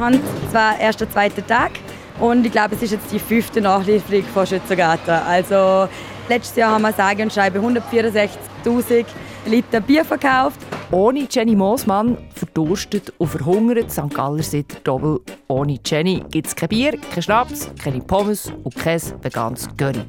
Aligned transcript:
Haben 0.00 0.18
zwar 0.50 0.80
erst 0.80 1.02
den 1.02 1.10
zweiten 1.10 1.46
Tag 1.46 1.72
und 2.20 2.46
ich 2.46 2.52
glaube, 2.52 2.74
es 2.74 2.80
ist 2.80 2.92
jetzt 2.92 3.12
die 3.12 3.18
fünfte 3.18 3.60
Nachlieferung 3.60 4.24
von 4.32 4.46
Schützengarten. 4.46 5.10
Also 5.10 5.88
letztes 6.26 6.56
Jahr 6.56 6.72
haben 6.72 6.82
wir 6.82 6.92
sage 6.94 7.22
und 7.22 7.30
schreibe 7.30 7.58
164'000 7.58 9.04
Liter 9.44 9.80
Bier 9.82 10.02
verkauft. 10.02 10.58
Ohne 10.92 11.28
Jenny 11.30 11.54
Moosmann 11.54 12.18
verdurstet 12.34 13.12
und 13.18 13.28
verhungert 13.28 13.92
St. 13.92 14.12
Galler 14.12 14.42
seit 14.42 14.84
Doppel. 14.84 15.20
Ohne 15.46 15.78
Jenny 15.86 16.20
gibt 16.32 16.48
es 16.48 16.56
kein 16.56 16.68
Bier, 16.68 16.98
kein 17.14 17.22
Schnaps, 17.22 17.70
keine 17.80 18.00
Pommes 18.00 18.52
und 18.64 18.74
kein 18.74 19.00
veganes 19.22 19.68
Curry. 19.76 20.02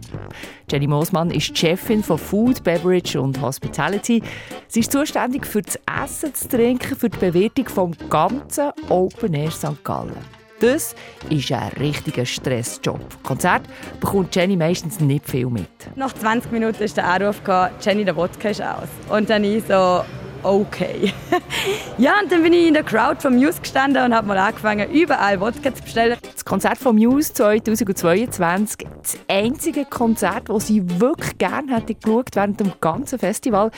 Jenny 0.71 0.88
Moosmann 0.88 1.29
ist 1.29 1.55
Chefin 1.55 2.02
von 2.02 2.18
Food, 2.18 2.64
Beverage 2.64 3.21
und 3.21 3.39
Hospitality. 3.39 4.23
Sie 4.68 4.79
ist 4.79 4.91
zuständig 4.91 5.46
für 5.46 5.61
das 5.61 5.79
Essen, 6.04 6.32
das 6.32 6.47
Trinken, 6.47 6.95
für 6.95 7.09
die 7.09 7.18
Bewertung 7.20 7.70
vom 7.70 7.91
ganzen 8.09 8.71
Open 8.89 9.36
Air 9.36 9.52
St. 9.52 9.83
Gallen. 9.83 10.18
Das 10.61 10.96
ist 11.29 11.52
ein 11.52 11.71
richtiger 11.79 12.25
Stressjob. 12.25 13.00
Konzert 13.24 13.63
bekommt 14.00 14.36
Jenny 14.36 14.55
meistens 14.55 15.00
nicht 15.00 15.29
viel 15.29 15.47
mit. 15.47 15.68
Nach 15.96 16.13
20 16.13 16.52
Minuten 16.52 16.82
ist 16.82 16.97
der 16.97 17.07
Anruf 17.07 17.39
Jenny, 17.82 18.04
der 18.04 18.16
Wodka 18.16 18.50
ist 18.50 18.63
aus. 18.63 18.89
Und 19.10 19.29
dann 19.29 19.43
ich 19.43 19.63
so, 19.68 20.02
okay. 20.43 21.13
ja, 21.97 22.19
und 22.21 22.31
dann 22.31 22.43
bin 22.43 22.54
ich 22.54 22.68
in 22.68 22.73
der 22.73 22.83
Crowd 22.83 23.21
von 23.21 23.36
Muse 23.36 23.61
gestanden 23.61 24.04
und 24.04 24.13
habe 24.13 24.27
mal 24.27 24.37
angefangen, 24.37 24.91
überall 24.91 25.39
Wodka 25.39 25.73
zu 25.73 25.83
bestellen. 25.83 26.18
Das 26.33 26.45
Konzert 26.45 26.77
von 26.77 26.95
Muse 26.95 27.33
2022, 27.33 28.87
das 29.01 29.18
einzige 29.27 29.85
Konzert, 29.85 30.49
das 30.49 30.68
sie 30.68 30.83
wirklich 30.99 31.37
gerne 31.37 31.75
hätte 31.75 31.96
geschaut 31.96 32.30
während 32.33 32.59
dem 32.59 32.73
ganzen 32.80 33.19
Festival, 33.19 33.72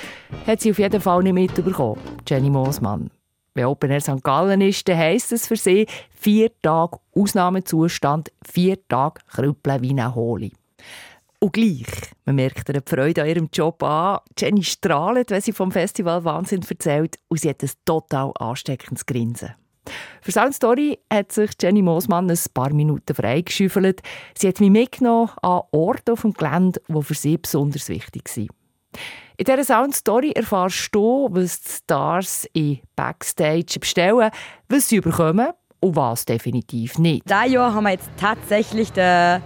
hat 0.46 0.62
sie 0.62 0.72
auf 0.72 0.80
jeden 0.80 1.02
Fall 1.02 1.24
nicht 1.24 1.34
mitbekommen. 1.34 2.02
Jenny 2.28 2.50
Moosmann. 2.50 3.10
Wenn 3.56 3.66
Open 3.66 3.92
Air 3.92 4.02
St. 4.02 4.24
Gallen 4.24 4.62
ist, 4.62 4.88
dann 4.88 4.98
heisst 4.98 5.32
es 5.32 5.48
für 5.48 5.56
sie 5.56 5.86
vier 6.10 6.50
Tage 6.62 6.98
Ausnahmezustand, 7.16 8.32
vier 8.44 8.78
Tage 8.88 9.22
krüppeln 9.28 9.82
wie 9.82 9.92
eine 9.92 10.16
Holi. 10.16 10.54
Und 11.44 11.52
gleich, 11.52 11.88
man 12.24 12.38
merkt 12.38 12.70
ihr 12.70 12.80
die 12.80 12.90
Freude 12.90 13.22
an 13.22 13.28
ihrem 13.28 13.50
Job 13.52 13.84
an. 13.84 14.20
Jenny 14.40 14.64
strahlt, 14.64 15.30
wenn 15.30 15.42
sie 15.42 15.52
vom 15.52 15.74
Festival 15.74 16.24
Wahnsinn 16.24 16.62
erzählt 16.70 17.18
und 17.28 17.42
sie 17.42 17.50
hat 17.50 17.62
ein 17.62 17.70
total 17.84 18.32
ansteckendes 18.40 19.06
Grinsen. 19.06 19.50
Für 20.22 20.32
Sound 20.32 20.56
Story 20.56 21.00
hat 21.12 21.34
sich 21.34 21.52
Jenny 21.62 21.82
Moosmann 21.82 22.32
ein 22.32 22.40
paar 22.54 22.72
Minuten 22.72 23.14
freigeschüffelt. 23.14 24.02
Sie 24.38 24.48
hat 24.48 24.62
mich 24.62 24.70
mitgenommen 24.70 25.32
an 25.42 25.64
Orte 25.74 26.14
auf 26.14 26.22
dem 26.22 26.32
Gelände, 26.32 26.80
die 26.88 27.02
für 27.04 27.14
sie 27.14 27.38
besonders 27.38 27.90
wichtig 27.90 28.30
sind. 28.30 28.50
In 29.36 29.44
dieser 29.44 29.66
Soundstory 29.66 30.32
erfährst 30.32 30.96
du, 30.96 31.28
was 31.30 31.60
die 31.60 31.72
Stars 31.72 32.48
in 32.54 32.80
Backstage 32.96 33.82
bestellen, 33.82 34.32
was 34.70 34.88
sie 34.88 35.02
bekommen 35.02 35.50
und 35.82 35.96
was 35.98 36.24
definitiv 36.24 37.00
nicht. 37.00 37.26
Dieses 37.30 37.52
Jahr 37.52 37.74
haben 37.74 37.84
wir 37.84 37.92
jetzt 37.92 38.10
tatsächlich 38.18 38.94
den 38.94 39.42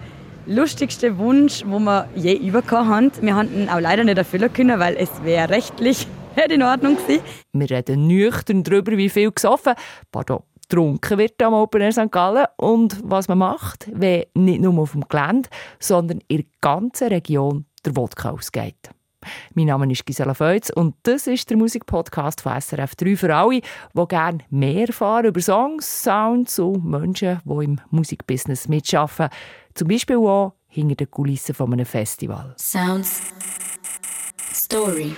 lustigsten 0.47 1.17
Wunsch, 1.17 1.61
den 1.61 1.83
wir 1.83 2.07
je 2.15 2.49
bekommen 2.49 2.89
haben. 2.89 3.11
Wir 3.21 3.33
konnten 3.33 3.61
ihn 3.61 3.69
auch 3.69 3.79
leider 3.79 4.03
nicht 4.03 4.17
erfüllen 4.17 4.51
können, 4.51 4.79
weil 4.79 4.95
es 4.95 5.09
wäre 5.23 5.49
rechtlich 5.49 6.07
nicht 6.35 6.51
in 6.51 6.63
Ordnung 6.63 6.95
gewesen. 6.95 7.21
Wir 7.53 7.69
reden 7.69 8.07
nüchtern 8.07 8.63
darüber, 8.63 8.97
wie 8.97 9.09
viel 9.09 9.31
gesoffen, 9.31 9.73
pardon, 10.11 10.43
getrunken 10.61 11.17
wird 11.17 11.41
am 11.41 11.53
Open 11.53 11.81
Air 11.81 11.91
St. 11.91 12.11
Gallen 12.11 12.45
und 12.57 12.99
was 13.03 13.27
man 13.27 13.39
macht, 13.39 13.89
wenn 13.91 14.25
nicht 14.33 14.61
nur 14.61 14.77
auf 14.79 14.93
dem 14.93 15.07
Gelände, 15.07 15.49
sondern 15.79 16.19
in 16.27 16.37
der 16.37 16.45
ganzen 16.61 17.07
Region 17.09 17.65
der 17.85 17.95
Wodka 17.95 18.31
ausgeht. 18.31 18.89
Mein 19.53 19.65
Name 19.67 19.91
ist 19.91 20.05
Gisela 20.05 20.33
Feutz 20.33 20.69
und 20.69 20.95
das 21.03 21.27
ist 21.27 21.49
der 21.49 21.57
Musikpodcast 21.57 22.41
von 22.41 22.59
SRF 22.59 22.95
3 22.95 23.15
für 23.15 23.35
alle, 23.35 23.61
die 23.61 24.07
gerne 24.07 24.39
mehr 24.49 24.87
erfahren 24.87 25.25
über 25.25 25.41
Songs, 25.41 26.03
Sounds 26.03 26.59
und 26.59 26.85
Menschen, 26.85 27.39
die 27.43 27.63
im 27.65 27.81
Musikbusiness 27.89 28.67
mitarbeiten. 28.67 29.29
Zum 29.77 29.89
Beispiel 29.89 30.15
auch 30.15 30.53
hinter 30.69 30.95
den 30.95 31.11
Kulissen 31.11 31.53
von 31.53 31.71
einem 31.71 31.85
Festival. 31.85 32.55
Sounds 32.57 33.21
Story. 34.51 35.15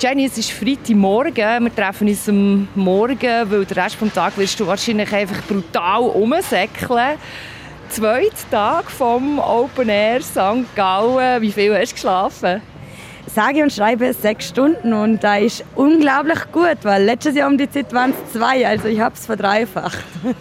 Jenny, 0.00 0.26
es 0.26 0.38
ist 0.38 0.52
Freitagmorgen. 0.52 1.64
Wir 1.64 1.74
treffen 1.74 2.06
uns 2.06 2.28
am 2.28 2.68
Morgen, 2.76 3.50
weil 3.50 3.64
den 3.64 3.76
Rest 3.76 4.00
des 4.00 4.12
Tages 4.12 4.38
wirst 4.38 4.60
du 4.60 4.66
wahrscheinlich 4.68 5.12
einfach 5.12 5.42
brutal 5.42 6.02
umsäckeln. 6.02 7.18
Zweiter 7.88 8.48
Tag 8.48 8.92
vom 8.92 9.40
Open 9.40 9.88
Air 9.88 10.22
St. 10.22 10.72
Gallen. 10.76 11.42
Wie 11.42 11.50
viel 11.50 11.76
hast 11.76 11.90
du 11.90 11.94
geschlafen? 11.94 12.62
Sage 13.28 13.62
und 13.62 13.72
schreibe 13.72 14.12
sechs 14.12 14.48
Stunden 14.48 14.92
und 14.92 15.22
da 15.22 15.36
ist 15.36 15.64
unglaublich 15.74 16.40
gut, 16.52 16.78
weil 16.82 17.04
letztes 17.04 17.34
Jahr 17.34 17.48
um 17.48 17.58
die 17.58 17.70
Zeit 17.70 17.92
waren 17.92 18.12
es 18.12 18.32
zwei, 18.32 18.66
also 18.66 18.88
ich 18.88 19.00
habe 19.00 19.14
es 19.14 19.26
verdreifacht. 19.26 20.04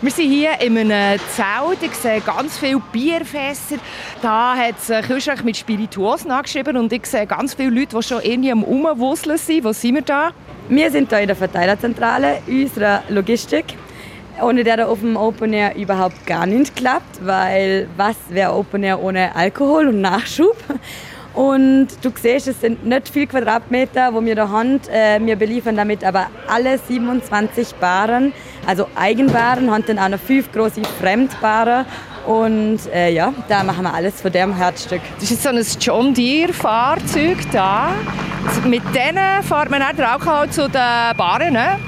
Wir 0.00 0.10
sind 0.10 0.30
hier 0.30 0.60
in 0.60 0.78
einem 0.78 1.20
Zelt, 1.30 1.82
ich 1.82 1.94
sehe 1.94 2.20
ganz 2.20 2.58
viele 2.58 2.80
Bierfässer, 2.92 3.76
da 4.22 4.56
hat 4.56 4.76
es 4.78 4.90
einen 4.90 5.06
Kühlschrank 5.06 5.44
mit 5.44 5.56
Spirituosen 5.56 6.30
angeschrieben 6.30 6.76
und 6.76 6.92
ich 6.92 7.06
sehe 7.06 7.26
ganz 7.26 7.54
viele 7.54 7.70
Leute, 7.70 7.96
die 7.96 8.02
schon 8.02 8.22
irgendwie 8.22 8.52
am 8.52 8.64
Umwusseln 8.64 9.38
sind. 9.38 9.64
Wo 9.64 9.72
sind 9.72 9.94
wir 9.94 10.02
da? 10.02 10.30
Wir 10.68 10.90
sind 10.90 11.10
hier 11.10 11.20
in 11.20 11.26
der 11.28 11.36
Verteilerzentrale 11.36 12.38
unserer 12.48 13.02
Logistik 13.08 13.76
ohne 14.40 14.64
der 14.64 14.76
da 14.76 14.86
auf 14.86 15.00
dem 15.00 15.16
Open 15.16 15.52
Air 15.52 15.76
überhaupt 15.76 16.26
gar 16.26 16.46
nicht 16.46 16.76
klappt, 16.76 17.24
weil 17.24 17.88
was 17.96 18.16
wäre 18.28 18.52
Open 18.52 18.82
Air 18.82 19.02
ohne 19.02 19.34
Alkohol 19.34 19.88
und 19.88 20.00
Nachschub? 20.00 20.56
Und 21.36 21.88
du 22.00 22.10
siehst, 22.14 22.48
es 22.48 22.62
sind 22.62 22.86
nicht 22.86 23.10
viele 23.10 23.26
Quadratmeter, 23.26 24.14
wo 24.14 24.24
wir 24.24 24.34
da 24.34 24.48
haben. 24.48 24.80
Äh, 24.90 25.20
wir 25.20 25.36
beliefern 25.36 25.76
damit 25.76 26.02
aber 26.02 26.28
alle 26.48 26.78
27 26.78 27.74
Baren, 27.74 28.32
also 28.66 28.88
Eigenbaren, 28.96 29.70
haben 29.70 29.84
dann 29.86 29.98
auch 29.98 30.08
noch 30.08 30.18
fünf 30.18 30.50
große 30.50 30.80
Fremdbaren. 30.98 31.84
Und 32.26 32.80
äh, 32.90 33.10
ja, 33.10 33.34
da 33.48 33.62
machen 33.62 33.82
wir 33.84 33.92
alles 33.92 34.18
von 34.22 34.32
dem 34.32 34.56
Herzstück. 34.56 35.02
Das 35.20 35.30
ist 35.30 35.42
so 35.42 35.50
ein 35.50 35.62
John 35.78 36.14
Deere 36.14 36.54
Fahrzeug 36.54 37.36
da. 37.52 37.90
Mit 38.64 38.82
denen 38.94 39.42
fährt 39.42 39.70
man 39.70 39.82
auch 39.82 40.26
halt 40.26 40.54
zu 40.54 40.62
den 40.62 41.16
Baren, 41.18 41.52
ne? 41.52 41.78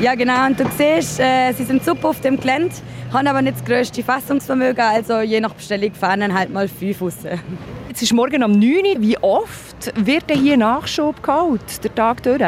Ja 0.00 0.14
genau, 0.14 0.46
und 0.46 0.60
du 0.60 0.64
siehst, 0.76 1.18
äh, 1.18 1.52
sie 1.52 1.64
sind 1.64 1.82
super 1.82 2.10
auf 2.10 2.20
dem 2.20 2.38
Gelände, 2.38 2.74
haben 3.12 3.26
aber 3.26 3.42
nicht 3.42 3.58
das 3.58 3.64
grösste 3.64 4.02
Fassungsvermögen, 4.02 4.84
also 4.84 5.20
je 5.20 5.40
nach 5.40 5.52
Bestellung 5.54 5.92
fahren 5.92 6.32
halt 6.32 6.50
mal 6.50 6.66
fünf 6.66 7.02
raus. 7.02 7.16
Jetzt 7.88 8.02
ist 8.02 8.12
morgen 8.14 8.42
um 8.42 8.52
9 8.52 8.62
Uhr. 8.62 9.00
Wie 9.00 9.18
oft 9.18 9.92
wird 9.96 10.30
denn 10.30 10.40
hier 10.40 10.56
Nachschub 10.56 11.22
geholt, 11.22 11.84
der 11.84 11.94
Tag 11.94 12.22
durch? 12.22 12.40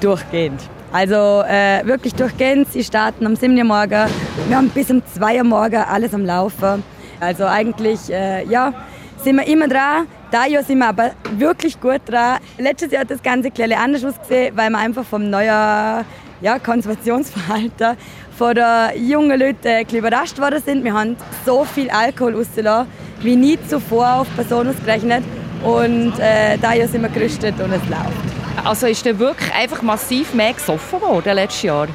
Durchgehend. 0.00 0.60
Also 0.92 1.42
äh, 1.48 1.84
wirklich 1.84 2.14
durchgehend. 2.14 2.70
Sie 2.72 2.84
starten 2.84 3.26
um 3.26 3.34
7 3.34 3.56
Uhr 3.58 3.64
morgen. 3.64 4.08
Wir 4.46 4.56
haben 4.56 4.68
bis 4.68 4.90
um 4.90 5.02
2 5.04 5.38
Uhr 5.38 5.44
morgen 5.44 5.82
alles 5.82 6.14
am 6.14 6.24
Laufen. 6.24 6.84
Also 7.18 7.44
eigentlich, 7.46 8.10
äh, 8.10 8.44
ja, 8.46 8.72
sind 9.16 9.36
wir 9.36 9.46
immer 9.48 9.66
dran. 9.66 10.06
Da 10.30 10.46
Jahr 10.46 10.62
sind 10.62 10.78
wir 10.78 10.88
aber 10.88 11.12
wirklich 11.36 11.80
gut 11.80 12.02
dran. 12.06 12.38
Letztes 12.58 12.92
Jahr 12.92 13.00
hat 13.00 13.10
das 13.10 13.22
Ganze 13.22 13.50
ein 13.50 13.72
anders 13.72 14.04
ausgesehen, 14.04 14.56
weil 14.56 14.70
wir 14.70 14.78
einfach 14.78 15.04
vom 15.04 15.30
neuen 15.30 16.04
ja, 16.44 16.58
Konservationsverhalten 16.58 17.96
von 18.36 18.54
den 18.54 19.08
jungen 19.08 19.40
Leuten 19.40 19.96
überrascht 19.96 20.38
worden 20.38 20.62
sind. 20.62 20.84
Wir 20.84 20.92
haben 20.92 21.16
so 21.46 21.64
viel 21.64 21.88
Alkohol 21.88 22.34
rausgelassen 22.36 22.86
wie 23.22 23.34
nie 23.34 23.58
zuvor 23.66 24.16
auf 24.16 24.36
Personen 24.36 24.70
ausgerechnet. 24.70 25.24
Und 25.64 26.12
äh, 26.18 26.58
daher 26.60 26.86
sind 26.86 27.00
wir 27.00 27.08
gerüstet 27.08 27.54
und 27.58 27.72
es 27.72 27.88
läuft. 27.88 28.62
Also 28.62 28.86
ist 28.86 29.06
der 29.06 29.18
wirklich 29.18 29.50
einfach 29.54 29.80
massiv 29.80 30.34
mehr 30.34 30.52
gesoffen 30.52 31.00
worden 31.00 31.34
letztes 31.34 31.62
Jahr? 31.62 31.88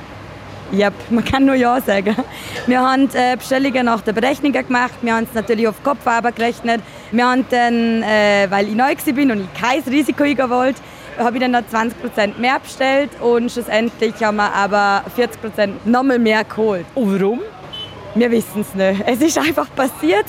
Ja, 0.72 0.90
man 1.12 1.24
kann 1.24 1.46
nur 1.46 1.56
Ja 1.56 1.80
sagen. 1.80 2.16
Wir 2.66 2.82
haben 2.82 3.08
äh, 3.14 3.36
Bestellungen 3.38 3.86
nach 3.86 4.02
den 4.02 4.16
Berechnungen 4.16 4.66
gemacht. 4.66 4.96
Wir 5.04 5.16
haben 5.16 5.26
es 5.26 5.36
natürlich 5.36 5.68
auf 5.68 5.84
Kopf 5.84 6.06
gerechnet. 6.36 6.82
Wir 7.12 7.28
haben 7.28 7.46
dann, 7.52 8.02
äh, 8.02 8.48
weil 8.50 8.68
ich 8.68 8.76
neu 8.76 8.96
war 8.96 9.36
und 9.36 9.42
ich 9.42 9.62
kein 9.62 9.82
Risiko 9.82 10.24
eingehen 10.24 10.50
wollte, 10.50 10.82
habe 11.20 11.38
ich 11.38 11.42
dann 11.42 11.52
noch 11.52 11.62
20% 11.62 12.38
mehr 12.40 12.60
bestellt 12.60 13.10
und 13.22 13.52
schlussendlich 13.52 14.16
haben 14.24 14.38
wir 14.38 14.54
aber 14.54 15.04
40% 15.18 15.72
nochmal 15.86 16.20
mehr 16.20 16.44
geholt. 16.44 16.86
Und 16.96 17.20
warum? 17.20 17.42
Wir 18.16 18.32
wissen 18.32 18.62
es 18.62 18.74
nicht. 18.74 19.04
Es 19.06 19.22
ist 19.22 19.38
einfach 19.38 19.68
passiert. 19.76 20.26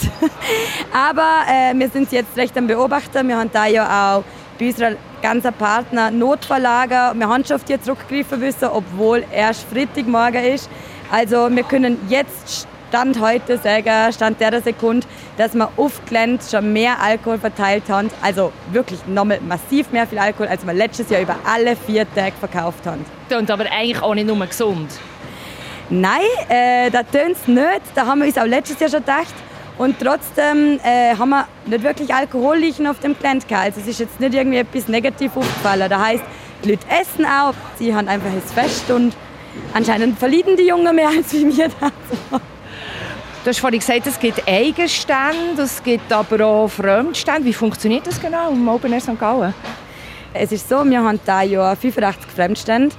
Aber 0.93 1.45
äh, 1.49 1.73
wir 1.75 1.89
sind 1.89 2.13
jetzt 2.13 2.37
recht 2.37 2.57
am 2.59 2.67
Beobachten. 2.67 3.27
Wir 3.27 3.39
haben 3.39 3.51
da 3.51 3.67
ja 3.67 4.19
auch 4.19 4.25
bei 4.59 4.67
unserem 4.69 4.97
ganzen 5.23 5.53
Partner 5.55 6.11
Notverlager. 6.11 7.15
Wir 7.15 7.27
haben 7.27 7.43
schon 7.43 7.57
auf 7.57 7.65
die 7.65 7.81
zurückgreifen 7.81 8.39
müssen, 8.39 8.69
obwohl 8.69 9.25
erst 9.33 9.67
Freitagmorgen 9.71 10.45
ist. 10.45 10.69
Also 11.11 11.49
wir 11.51 11.63
können 11.63 11.97
jetzt 12.09 12.69
Stand 12.91 13.21
heute 13.21 13.57
sagen, 13.57 14.13
Stand 14.13 14.41
der 14.41 14.61
Sekunde, 14.61 15.07
dass 15.37 15.55
wir 15.55 15.71
auf 15.77 16.05
Glänz 16.07 16.51
schon 16.51 16.73
mehr 16.73 17.01
Alkohol 17.01 17.39
verteilt 17.39 17.85
haben. 17.89 18.11
Also 18.21 18.53
wirklich 18.73 18.99
nochmal 19.07 19.39
massiv 19.47 19.93
mehr 19.93 20.09
viel 20.09 20.19
Alkohol, 20.19 20.49
als 20.49 20.67
wir 20.67 20.73
letztes 20.73 21.09
Jahr 21.09 21.21
über 21.21 21.37
alle 21.47 21.77
vier 21.77 22.05
Tage 22.17 22.33
verkauft 22.41 22.85
haben. 22.87 23.05
Und 23.31 23.49
aber 23.49 23.67
eigentlich 23.71 24.03
auch 24.03 24.13
nicht 24.13 24.27
nur 24.27 24.45
gesund. 24.45 24.91
Nein, 25.89 26.19
äh, 26.49 26.91
das 26.91 27.05
tönt 27.13 27.37
es 27.37 27.47
nicht. 27.47 27.81
Da 27.95 28.07
haben 28.07 28.19
wir 28.19 28.27
uns 28.27 28.37
auch 28.37 28.45
letztes 28.45 28.81
Jahr 28.81 28.91
schon 28.91 29.01
gedacht. 29.01 29.35
Und 29.79 29.95
trotzdem 30.01 30.81
äh, 30.83 31.15
haben 31.17 31.31
wir 31.31 31.47
nicht 31.67 31.85
wirklich 31.85 32.13
Alkohol 32.13 32.61
auf 32.89 32.99
dem 32.99 33.17
Gelände 33.17 33.47
gehabt. 33.47 33.67
Also 33.67 33.83
es 33.83 33.87
ist 33.87 34.01
jetzt 34.01 34.19
nicht 34.19 34.35
irgendwie 34.35 34.59
etwas 34.59 34.89
negativ 34.89 35.37
aufgefallen. 35.37 35.89
Das 35.89 36.03
heisst, 36.03 36.25
die 36.65 36.71
Leute 36.71 36.87
essen 36.89 37.25
auch, 37.25 37.55
sie 37.79 37.95
haben 37.95 38.09
einfach 38.09 38.31
ein 38.31 38.43
Fest 38.43 38.91
und 38.91 39.15
Anscheinend 39.73 40.19
verlieben 40.19 40.57
die 40.57 40.67
Jungen 40.67 40.95
mehr 40.95 41.09
als 41.09 41.33
wie 41.33 41.45
mir 41.45 41.69
das. 41.81 42.41
Du 43.43 43.49
hast 43.49 43.61
vorhin 43.61 43.81
gesagt, 43.81 44.07
es 44.07 44.21
gibt 44.21 44.47
Eigenstände, 44.47 45.63
es 45.63 45.83
gibt 45.83 46.13
aber 46.13 46.45
auch 46.45 46.69
Fremdstände. 46.69 47.47
Wie 47.47 47.55
funktioniert 47.55 48.07
das 48.07 48.21
genau 48.21 48.51
im 48.51 48.69
Open 48.69 48.93
Air 48.93 49.01
St. 49.01 49.19
Gallen? 49.19 49.55
Es 50.35 50.53
ist 50.53 50.69
so, 50.69 50.85
wir 50.85 51.03
haben 51.03 51.19
da 51.25 51.41
ja 51.41 51.75
85 51.75 52.31
Fremdstände. 52.31 52.95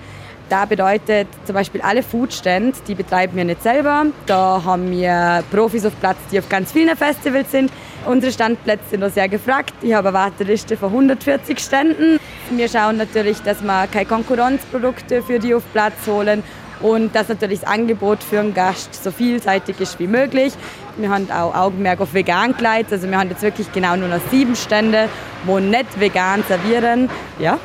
Das 0.50 0.68
bedeutet 0.68 1.28
zum 1.46 1.54
Beispiel 1.54 1.80
alle 1.82 2.02
Foodstände, 2.02 2.76
die 2.88 2.96
betreiben 2.96 3.38
wir 3.38 3.46
nicht 3.46 3.62
selber. 3.62 4.08
Da 4.26 4.64
haben 4.66 4.90
wir 4.90 5.44
Profis 5.52 5.86
auf 5.86 5.94
Platz, 6.00 6.18
die 6.32 6.40
auf 6.40 6.50
ganz 6.50 6.72
vielen 6.72 6.98
Festivals 6.98 7.52
sind. 7.52 7.72
Unsere 8.08 8.34
Standplätze 8.34 8.90
sind 8.90 9.04
auch 9.04 9.12
sehr 9.12 9.30
gefragt. 9.30 9.76
Ich 9.84 9.94
habe 9.94 10.08
eine 10.08 10.18
Warteliste 10.18 10.76
von 10.76 10.90
140 10.90 11.60
Ständen. 11.60 12.20
Wir 12.50 12.68
schauen 12.68 12.98
natürlich, 12.98 13.40
dass 13.44 13.62
wir 13.62 13.86
keine 13.94 14.06
Konkurrenzprodukte 14.08 15.22
für 15.22 15.38
die 15.38 15.54
auf 15.54 15.64
Platz 15.72 16.08
holen 16.08 16.42
und 16.82 17.16
dass 17.16 17.30
natürlich 17.30 17.62
das 17.62 17.70
Angebot 17.70 18.24
für 18.24 18.40
einen 18.40 18.54
Gast 18.54 19.04
so 19.04 19.12
vielseitig 19.12 19.80
ist 19.80 20.00
wie 20.00 20.08
möglich. 20.08 20.54
Wir 20.98 21.10
haben 21.10 21.30
auch 21.32 21.56
Augenmerk 21.56 22.02
auf 22.02 22.14
vegan 22.14 22.56
gelegt. 22.56 22.92
Also 22.92 23.10
wir 23.10 23.18
haben 23.18 23.30
jetzt 23.30 23.42
wirklich 23.42 23.72
genau 23.72 23.96
nur 23.96 24.08
noch 24.08 24.22
sieben 24.30 24.56
Stände, 24.56 25.10
wo 25.46 25.60
nicht 25.60 26.00
vegan 26.00 26.44
servieren. 26.48 27.10
Ja, 27.40 27.60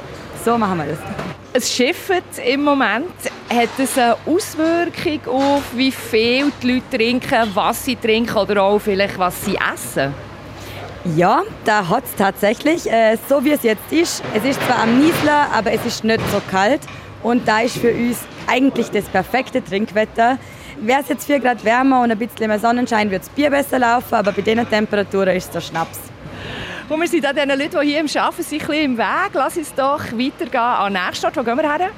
so 0.44 0.56
machen 0.58 0.78
wir 0.78 0.86
das. 0.86 0.98
Es 1.52 1.72
schifft 1.72 2.38
im 2.44 2.64
Moment. 2.64 3.06
Hat 3.48 3.70
es 3.78 3.96
eine 3.96 4.16
Auswirkung 4.26 5.34
auf, 5.34 5.62
wie 5.74 5.90
viel 5.90 6.52
die 6.62 6.72
Leute 6.72 6.98
trinken, 6.98 7.50
was 7.54 7.84
sie 7.84 7.96
trinken 7.96 8.36
oder 8.36 8.62
auch 8.62 8.78
vielleicht, 8.78 9.18
was 9.18 9.44
sie 9.44 9.56
essen? 9.56 10.12
Ja, 11.14 11.42
da 11.64 11.88
hat 11.88 12.04
es 12.04 12.14
tatsächlich. 12.16 12.90
Äh, 12.90 13.16
so 13.28 13.44
wie 13.44 13.52
es 13.52 13.62
jetzt 13.62 13.90
ist. 13.90 14.22
Es 14.34 14.44
ist 14.44 14.60
zwar 14.66 14.82
am 14.82 14.98
Niesler, 14.98 15.46
aber 15.54 15.72
es 15.72 15.84
ist 15.86 16.04
nicht 16.04 16.20
so 16.32 16.42
kalt. 16.50 16.80
Und 17.22 17.46
da 17.46 17.60
ist 17.60 17.78
für 17.78 17.92
uns 17.92 18.18
eigentlich 18.46 18.90
das 18.90 19.04
perfekte 19.04 19.62
Trinkwetter. 19.62 20.38
Wäre 20.80 21.00
es 21.00 21.08
jetzt 21.08 21.26
4 21.26 21.40
Grad 21.40 21.64
wärmer 21.64 22.02
und 22.02 22.10
ein 22.10 22.18
bisschen 22.18 22.48
mehr 22.48 22.58
Sonnenschein, 22.58 23.10
würde 23.10 23.20
das 23.20 23.28
Bier 23.30 23.50
besser 23.50 23.78
laufen, 23.78 24.14
aber 24.14 24.32
bei 24.32 24.42
diesen 24.42 24.68
Temperaturen 24.68 25.36
ist 25.36 25.46
es 25.46 25.50
der 25.50 25.60
Schnaps. 25.60 25.98
Und 26.88 27.00
wir 27.00 27.08
sind 27.08 27.26
an 27.26 27.34
den 27.34 27.48
Leuten, 27.48 27.80
die 27.82 27.88
hier 27.88 28.00
im 28.00 28.06
Arbeiten 28.14 28.42
sind, 28.42 28.62
ein 28.62 28.68
bisschen 28.68 28.84
im 28.84 28.98
Weg. 28.98 29.30
Lass 29.32 29.56
uns 29.56 29.74
doch 29.74 30.04
weitergehen 30.12 30.60
an 30.60 30.92
den 30.92 31.02
nächsten 31.02 31.26
Ort. 31.26 31.36
Wo 31.36 31.42
gehen 31.42 31.56
wir 31.56 31.64
her? 31.64 31.90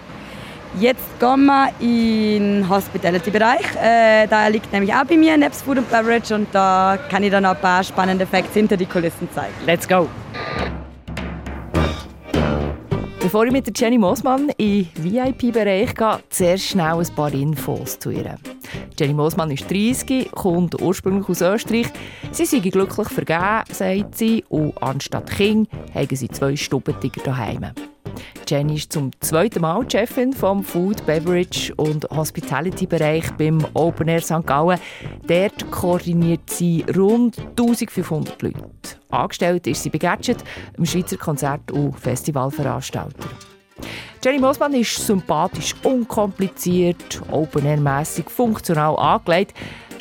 Jetzt 0.79 1.19
gehen 1.19 1.47
wir 1.47 1.73
in 1.81 2.62
den 2.62 2.69
Hospitality-Bereich. 2.69 3.77
Äh, 3.83 4.27
da 4.29 4.47
liegt 4.49 4.73
nämlich 4.73 4.94
auch 4.94 5.05
bei 5.05 5.17
mir 5.17 5.37
Nebs 5.37 5.62
Food 5.62 5.79
and 5.79 5.91
Beverage 5.91 6.35
und 6.35 6.49
da 6.53 6.99
kann 7.11 7.23
ich 7.23 7.31
dann 7.31 7.43
noch 7.43 7.55
ein 7.55 7.61
paar 7.61 7.83
spannende 7.83 8.27
Facts 8.27 8.55
hinter 8.55 8.77
die 8.77 8.87
Kulissen 8.87 9.29
zeigen. 9.33 9.55
Let's 9.67 9.89
go! 9.89 10.09
Bevor 13.29 13.45
ich 13.45 13.53
mit 13.53 13.67
der 13.67 13.75
Jenny 13.77 13.99
Moosmann 13.99 14.49
in 14.57 14.89
den 14.97 15.05
VIP-Bereich 15.05 15.95
gehe, 15.95 16.21
zuerst 16.31 16.65
schnell 16.65 16.99
ein 16.99 17.15
paar 17.15 17.31
Infos 17.35 17.99
zu 17.99 18.09
ihr. 18.09 18.39
Jenny 18.99 19.13
Moosmann 19.13 19.51
ist 19.51 19.71
30, 19.71 20.31
kommt 20.31 20.81
ursprünglich 20.81 21.29
aus 21.29 21.43
Österreich. 21.43 21.89
Sie 22.33 22.47
sei 22.47 22.61
glücklich 22.61 23.09
vergeben, 23.09 23.65
sagt 23.71 24.17
sie, 24.17 24.43
und 24.49 24.83
anstatt 24.83 25.29
Kind 25.31 25.69
haben 25.95 26.17
sie 26.17 26.29
zwei 26.31 26.57
Stubentiger 26.57 27.21
daheim. 27.23 27.67
Jenny 28.49 28.77
ist 28.77 28.93
zum 28.93 29.11
zweiten 29.21 29.61
Mal 29.61 29.85
Chefin 29.91 30.33
vom 30.33 30.65
Food, 30.65 31.05
Beverage 31.05 31.75
und 31.75 32.09
Hospitality 32.11 32.87
Bereich 32.87 33.31
beim 33.33 33.62
Open 33.75 34.09
Air 34.09 34.23
St. 34.23 34.47
Gallen. 34.47 34.81
Dort 35.27 35.71
koordiniert 35.71 36.49
sie 36.49 36.83
rund 36.97 37.39
1500 37.39 38.41
Leute. 38.41 38.62
Angestellt 39.11 39.67
ist 39.67 39.83
sie 39.83 39.91
bei 39.91 39.99
Gadget, 39.99 40.43
einem 40.75 40.87
Schweizer 40.87 41.19
Konzert- 41.19 41.71
und 41.71 42.00
Festivalveranstalter. 42.00 43.29
Jenny 44.25 44.39
Mosmann 44.39 44.73
ist 44.73 44.97
sympathisch, 44.97 45.75
unkompliziert, 45.83 47.21
open-air-mässig, 47.31 48.31
funktional 48.31 48.97
angelegt. 48.97 49.53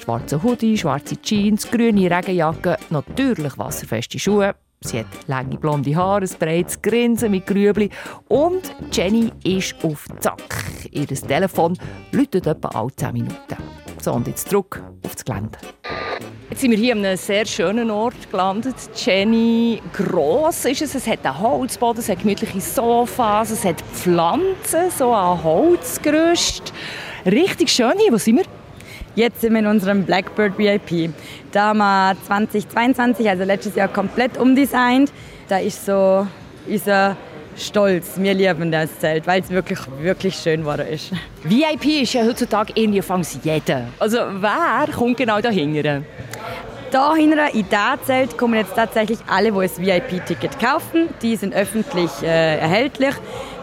Schwarze 0.01 0.41
Hoodie, 0.41 0.77
schwarze 0.77 1.21
Jeans, 1.21 1.69
grüne 1.69 2.09
Regenjacke, 2.09 2.77
natürlich 2.91 3.57
wasserfeste 3.57 4.17
Schuhe. 4.17 4.55
Sie 4.81 4.99
hat 4.99 5.07
lange 5.27 5.57
blonde 5.57 5.95
Haare, 5.95 6.21
ein 6.25 6.37
breites 6.39 6.81
Grinsen 6.81 7.31
mit 7.31 7.47
Grübli 7.47 7.89
und 8.27 8.75
Jenny 8.91 9.31
ist 9.43 9.75
auf 9.83 10.05
Zack. 10.19 10.65
Ihr 10.91 11.07
Telefon 11.07 11.77
läutet 12.11 12.45
etwa 12.45 12.67
alle 12.69 12.95
10 12.95 13.13
Minuten. 13.13 13.57
So, 13.99 14.13
und 14.13 14.27
jetzt 14.27 14.49
zurück 14.49 14.83
auf 15.03 15.15
das 15.15 15.25
Gelände. 15.25 15.57
Jetzt 16.49 16.61
sind 16.61 16.71
wir 16.71 16.77
hier 16.77 16.93
an 16.93 17.03
einem 17.03 17.17
sehr 17.17 17.45
schönen 17.45 17.91
Ort 17.91 18.31
gelandet. 18.31 18.75
Jenny, 18.95 19.81
gross 19.93 20.65
ist 20.65 20.81
es. 20.81 20.95
Es 20.95 21.07
hat 21.07 21.25
einen 21.25 21.39
Holzboden, 21.39 21.99
es 21.99 22.09
hat 22.09 22.19
gemütliche 22.19 22.61
Sofas, 22.61 23.49
es 23.49 23.65
hat 23.65 23.81
Pflanzen, 23.93 24.89
so 24.95 25.11
ein 25.11 25.43
Holzgerüst. 25.43 26.71
Richtig 27.25 27.69
schön 27.69 27.93
hier. 27.97 28.13
Wo 28.13 28.17
sind 28.17 28.37
wir? 28.37 28.56
Jetzt 29.17 29.41
sind 29.41 29.53
wir 29.53 29.61
in 29.61 29.65
unserem 29.65 30.03
Blackbird 30.03 30.59
VIP. 30.59 31.09
Da 31.51 31.69
haben 31.69 31.79
wir 31.79 32.15
2022, 32.27 33.27
also 33.27 33.45
letztes 33.45 33.73
Jahr, 33.73 33.87
komplett 33.87 34.37
umdesignt. 34.37 35.11
Da 35.47 35.57
ist 35.57 35.87
so 35.87 36.27
unser 36.67 37.17
Stolz. 37.57 38.11
Wir 38.17 38.35
lieben 38.35 38.71
das 38.71 38.99
Zelt, 38.99 39.25
weil 39.25 39.41
es 39.41 39.49
wirklich, 39.49 39.79
wirklich 40.01 40.35
schön 40.35 40.59
geworden 40.59 40.85
ist. 40.87 41.11
VIP 41.43 42.03
ist 42.03 42.13
ja 42.13 42.23
heutzutage 42.25 42.73
irgendwie 42.75 43.01
fast 43.01 43.43
jeder. 43.43 43.87
Also 43.97 44.19
wer 44.39 44.85
kommt 44.95 45.17
genau 45.17 45.41
dahinter? 45.41 46.03
Dahinter 46.91 47.51
in 47.55 47.65
diesem 47.67 48.05
Zelt 48.05 48.37
kommen 48.37 48.53
jetzt 48.53 48.75
tatsächlich 48.75 49.17
alle, 49.25 49.51
die 49.51 49.91
ein 49.91 50.03
VIP-Ticket 50.11 50.59
kaufen. 50.59 51.09
Die 51.23 51.35
sind 51.35 51.55
öffentlich 51.55 52.11
äh, 52.21 52.59
erhältlich 52.59 53.15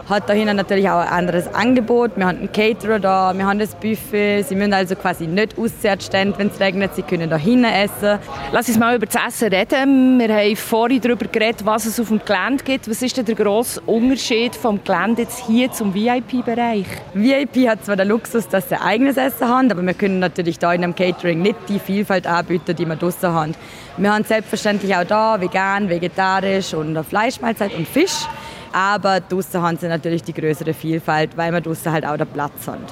hat 0.09 0.29
dahinter 0.29 0.53
natürlich 0.53 0.89
auch 0.89 0.99
ein 0.99 1.07
anderes 1.07 1.53
Angebot. 1.53 2.11
Wir 2.15 2.27
haben 2.27 2.37
einen 2.37 2.51
Caterer 2.51 2.99
da, 2.99 3.33
wir 3.35 3.45
haben 3.45 3.57
das 3.57 3.73
Buffet. 3.73 4.43
Sie 4.43 4.55
müssen 4.55 4.73
also 4.73 4.95
quasi 4.95 5.25
nicht 5.25 5.55
stehen, 5.99 6.33
wenn 6.37 6.47
es 6.47 6.59
regnet. 6.59 6.95
Sie 6.95 7.01
können 7.01 7.29
da 7.29 7.37
hinten 7.37 7.65
essen. 7.65 8.19
Lass 8.51 8.67
uns 8.67 8.77
mal 8.77 8.95
über 8.95 9.07
das 9.07 9.15
Essen 9.15 9.53
reden. 9.53 10.19
Wir 10.19 10.35
haben 10.35 10.55
vorhin 10.55 11.01
darüber 11.01 11.25
geredet, 11.25 11.65
was 11.65 11.85
es 11.85 11.99
auf 11.99 12.09
dem 12.09 12.21
Gelände 12.23 12.63
gibt. 12.63 12.89
Was 12.89 13.01
ist 13.01 13.17
denn 13.17 13.25
der 13.25 13.35
grosse 13.35 13.81
Unterschied 13.81 14.55
vom 14.55 14.83
Gelände 14.83 15.23
jetzt 15.23 15.45
hier 15.47 15.71
zum 15.71 15.93
VIP-Bereich? 15.93 16.85
VIP 17.13 17.67
hat 17.67 17.83
zwar 17.83 17.95
den 17.95 18.07
Luxus, 18.07 18.47
dass 18.47 18.69
sie 18.69 18.79
eigenes 18.79 19.17
Essen 19.17 19.47
haben, 19.47 19.71
aber 19.71 19.81
wir 19.81 19.93
können 19.95 20.19
natürlich 20.19 20.59
da 20.59 20.73
in 20.73 20.83
einem 20.83 20.95
Catering 20.95 21.41
nicht 21.41 21.57
die 21.67 21.79
Vielfalt 21.79 22.27
anbieten, 22.27 22.75
die 22.75 22.85
wir 22.85 22.95
draußen 22.95 23.29
haben. 23.29 23.55
Wir 23.97 24.13
haben 24.13 24.23
selbstverständlich 24.23 24.95
auch 24.95 25.05
da 25.05 25.41
vegan, 25.41 25.89
vegetarisch 25.89 26.73
und 26.73 27.01
Fleischmahlzeit 27.03 27.73
und 27.73 27.87
Fisch. 27.87 28.27
Aber 28.75 29.21
draußen 29.21 29.61
haben 29.61 29.77
sie 29.77 29.87
natürlich 29.87 30.21
die 30.21 30.33
größere 30.33 30.73
Vielfalt, 30.73 31.37
weil 31.37 31.53
wir 31.53 31.61
draußen 31.61 31.89
halt 31.89 32.05
auch 32.05 32.17
den 32.17 32.27
Platz 32.27 32.67
haben. 32.67 32.83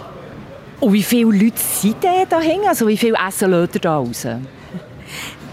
Und 0.79 0.93
wie 0.93 1.03
viele 1.03 1.29
Leute 1.29 1.58
sind 1.58 2.01
denn 2.01 2.25
da 2.29 2.39
hinten? 2.39 2.69
Also 2.69 2.88
wie 2.88 2.96
viel 2.96 3.13
Essen 3.15 3.51
lädt 3.51 3.75
ihr 3.75 3.81
da 3.81 3.98
raus? 3.98 4.25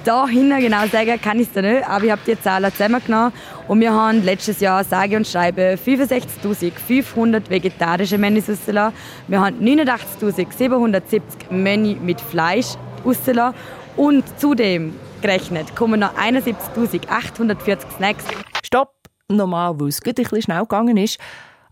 Da 0.02 0.26
hinten 0.26 0.58
genau 0.60 0.86
sagen 0.86 1.20
kann 1.20 1.38
ich 1.38 1.48
es 1.54 1.62
nicht, 1.62 1.86
aber 1.86 2.04
ich 2.04 2.10
habe 2.10 2.22
die 2.26 2.40
Zahlen 2.40 2.72
zusammengenommen 2.72 3.34
und 3.68 3.80
wir 3.80 3.92
haben 3.92 4.24
letztes 4.24 4.60
Jahr 4.60 4.82
sage 4.82 5.14
und 5.14 5.26
schreibe 5.26 5.76
65.500 5.84 7.50
vegetarische 7.50 8.16
Menüs 8.16 8.48
rausgelassen. 8.48 8.96
Wir 9.28 9.40
haben 9.42 9.58
89.770 9.60 11.20
Menü 11.50 11.96
mit 12.00 12.18
Fleisch 12.18 12.76
rausgelassen 13.04 13.58
und 13.98 14.24
zudem 14.40 14.94
gerechnet 15.20 15.76
kommen 15.76 16.00
noch 16.00 16.14
71.840 16.16 17.78
Snacks. 17.98 18.24
Stopp! 18.64 18.99
Nochmal, 19.36 19.78
weil 19.78 19.88
es 19.88 20.00
ein 20.04 20.14
bisschen 20.14 20.42
schnell 20.42 20.60
gegangen 20.60 20.96
ist. 20.96 21.18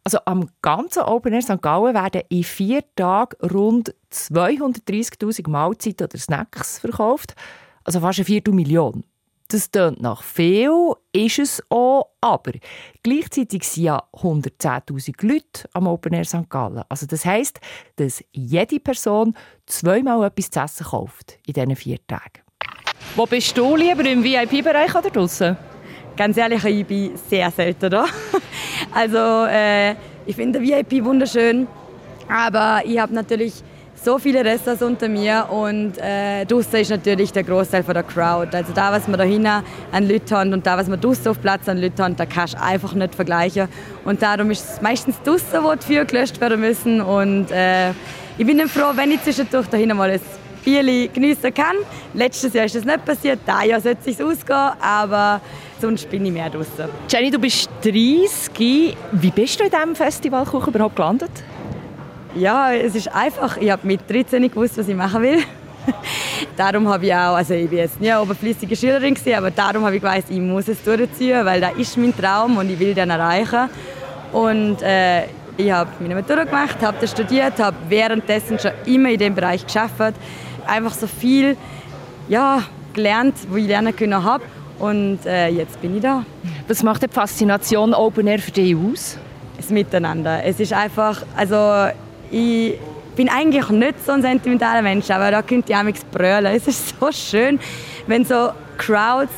Also 0.05 0.19
am 0.25 0.49
ganzen 0.63 1.03
Open 1.03 1.35
Air 1.35 1.43
St. 1.43 1.61
Gallen 1.61 1.95
werden 1.95 2.23
in 2.29 2.45
vier 2.45 2.83
Tagen 2.97 3.37
rund 3.47 3.95
230'000 4.11 5.51
Mahlzeiten 5.51 6.05
oder 6.07 6.19
Snacks 6.19 6.79
verkauft. 6.79 7.35
Also 7.85 8.01
fast 8.01 8.19
eine 8.19 8.25
Viertelmillion. 8.25 9.05
Das 9.51 9.71
tönt 9.71 10.03
nach 10.03 10.23
viel, 10.23 10.93
ist 11.13 11.39
es 11.39 11.63
auch, 11.71 12.11
aber 12.21 12.53
gleichzeitig 13.03 13.65
sind 13.65 13.85
ja 13.85 14.03
110'000 14.13 15.27
Leute 15.27 15.69
am 15.73 15.87
Open 15.87 16.13
Air 16.13 16.27
St. 16.27 16.51
Gallen. 16.51 16.83
Also 16.91 17.07
das 17.07 17.25
heisst, 17.25 17.59
dass 17.97 18.23
jede 18.33 18.79
Person 18.79 19.35
zweimal 19.65 20.27
etwas 20.27 20.51
zu 20.51 20.61
essen 20.61 20.87
kauft 20.87 21.39
in 21.47 21.55
diesen 21.55 21.77
vier 21.77 21.99
Tagen. 22.07 22.43
Wo 23.17 23.25
bist 23.25 23.57
du 23.57 23.75
lieber, 23.75 24.05
im 24.05 24.23
VIP-Bereich 24.23 24.95
oder 24.95 25.09
draußen? 25.09 25.57
Ganz 26.19 26.37
ehrlich, 26.37 26.65
ich 26.65 26.85
bin 26.85 27.13
sehr 27.31 27.49
selten 27.53 27.91
da. 27.91 28.05
Also 28.93 29.47
äh, 29.49 29.95
ich 30.27 30.35
finde 30.35 30.61
VIP 30.61 31.05
wunderschön, 31.05 31.69
aber 32.29 32.81
ich 32.85 32.99
habe 32.99 33.15
natürlich 33.15 33.55
so 33.95 34.19
viele 34.19 34.45
Restaurants 34.45 34.83
unter 34.83 35.09
mir 35.09 35.47
und 35.51 35.97
äh, 35.99 36.45
draussen 36.45 36.77
ist 36.77 36.91
natürlich 36.91 37.31
der 37.33 37.45
Großteil 37.45 37.85
von 37.85 37.95
der 37.95 38.03
Crowd. 38.03 38.57
Also 38.57 38.73
da, 38.73 38.91
was 38.91 39.07
wir 39.07 39.17
da 39.17 39.23
hinten 39.23 39.47
an 39.47 39.65
haben 39.93 40.53
und 40.53 40.67
da, 40.67 40.77
was 40.77 40.89
wir 40.89 40.97
draussen 40.97 41.29
auf 41.29 41.41
Platz 41.41 41.69
an 41.69 41.81
haben, 41.99 42.17
da 42.17 42.27
kannst 42.27 42.55
du 42.55 42.63
einfach 42.63 42.95
nicht 42.95 43.15
vergleichen. 43.15 43.69
Und 44.05 44.21
darum 44.21 44.51
ist 44.51 44.69
es 44.69 44.83
meistens 44.83 45.21
draussen, 45.23 45.63
wo 45.63 45.75
die 45.75 45.87
Feuer 45.87 46.05
gelöscht 46.05 46.41
werden 46.41 46.61
müssen 46.61 47.01
und 47.01 47.53
äh, 47.53 47.91
ich 48.39 48.47
bin 48.47 48.59
dann 48.59 48.69
froh, 48.69 48.93
wenn 48.95 49.13
ich 49.13 49.23
zwischendurch 49.23 49.69
da 49.69 49.77
hinten 49.77 49.97
mal 49.97 50.11
ein 50.11 50.21
Bierli 50.59 51.11
geniessen 51.13 51.53
kann. 51.55 51.77
Letztes 52.15 52.53
Jahr 52.53 52.67
ist 52.67 52.75
das 52.75 52.85
nicht 52.85 53.05
passiert, 53.05 53.41
dieses 53.47 53.65
Jahr 53.67 53.81
sollte 53.81 54.11
es 54.11 54.21
ausgehen, 54.21 54.73
aber 54.81 55.41
sonst 55.81 56.09
bin 56.11 56.25
ich 56.27 56.33
mehr 56.33 56.51
draußen. 56.51 56.89
Jenny, 57.09 57.31
du 57.31 57.39
bist 57.39 57.71
30. 57.83 58.97
Wie 59.13 59.31
bist 59.31 59.61
du 59.61 59.65
in 59.65 59.71
diesem 59.71 59.95
Festivalkuchen 59.95 60.75
überhaupt 60.75 60.97
gelandet? 60.97 61.31
Ja, 62.35 62.73
es 62.73 62.95
ist 62.95 63.09
einfach. 63.15 63.57
Ich 63.57 63.71
habe 63.71 63.87
mit 63.87 64.01
13 64.09 64.41
nicht 64.43 64.55
gewusst, 64.55 64.79
was 64.79 64.89
ich 64.89 64.97
machen 64.97 65.23
will. 65.23 65.43
darum 66.57 66.89
habe 66.89 67.07
ich 67.07 67.15
auch, 67.15 67.35
also 67.35 67.55
ich 67.55 67.69
bin 67.69 67.79
jetzt 67.79 68.01
nie 68.01 68.11
eine 68.11 68.21
oberflüssige 68.21 68.77
Schülerin 68.77 69.15
gewesen, 69.15 69.35
aber 69.35 69.51
darum 69.51 69.85
habe 69.85 69.97
ich 69.97 70.03
gewusst, 70.03 70.27
ich 70.29 70.41
muss 70.41 70.69
es 70.69 70.83
durchziehen, 70.83 71.45
weil 71.45 71.61
das 71.61 71.73
ist 71.77 71.97
mein 71.97 72.17
Traum 72.17 72.57
und 72.59 72.71
ich 72.71 72.79
will 72.79 72.95
den 72.95 73.11
erreichen. 73.11 73.69
Und 74.33 74.83
äh, 74.83 75.25
ich 75.57 75.71
habe 75.71 75.91
meine 76.01 76.15
Matura 76.15 76.45
gemacht, 76.45 76.77
habe 76.83 76.99
das 77.01 77.11
studiert, 77.11 77.59
habe 77.59 77.77
währenddessen 77.89 78.59
schon 78.59 78.73
immer 78.87 79.11
in 79.11 79.19
dem 79.19 79.35
Bereich 79.35 79.65
geschafft, 79.65 80.15
einfach 80.69 80.95
so 80.95 81.07
viel 81.07 81.57
ja, 82.29 82.63
gelernt, 82.93 83.35
wo 83.49 83.57
ich 83.57 83.67
lernen 83.67 83.95
können 83.95 84.23
habe. 84.23 84.45
Und 84.79 85.27
äh, 85.27 85.49
jetzt 85.49 85.81
bin 85.81 85.97
ich 85.97 86.03
da. 86.03 86.25
Was 86.69 86.83
macht 86.83 87.03
die 87.03 87.09
Faszination 87.09 87.95
Open 87.95 88.27
Air 88.27 88.39
für 88.39 88.53
dich 88.53 88.77
aus? 88.77 89.19
Das 89.57 89.71
Miteinander. 89.71 90.45
Es 90.45 90.61
ist 90.61 90.73
einfach, 90.73 91.23
also 91.37 91.89
ich 92.31 92.75
bin 93.17 93.29
eigentlich 93.29 93.69
nicht 93.71 94.07
so 94.07 94.13
ein 94.13 94.23
sentimentaler 94.23 94.83
Mensch, 94.83 95.11
aber 95.11 95.33
da 95.33 95.43
könnte 95.43 95.73
ich 95.73 95.83
mich 95.83 95.97
brüllen. 96.13 96.47
Es 96.47 96.69
ist 96.69 96.95
so 97.01 97.11
schön, 97.11 97.59
wenn 98.07 98.25
so 98.25 98.51
Crowds 98.77 99.33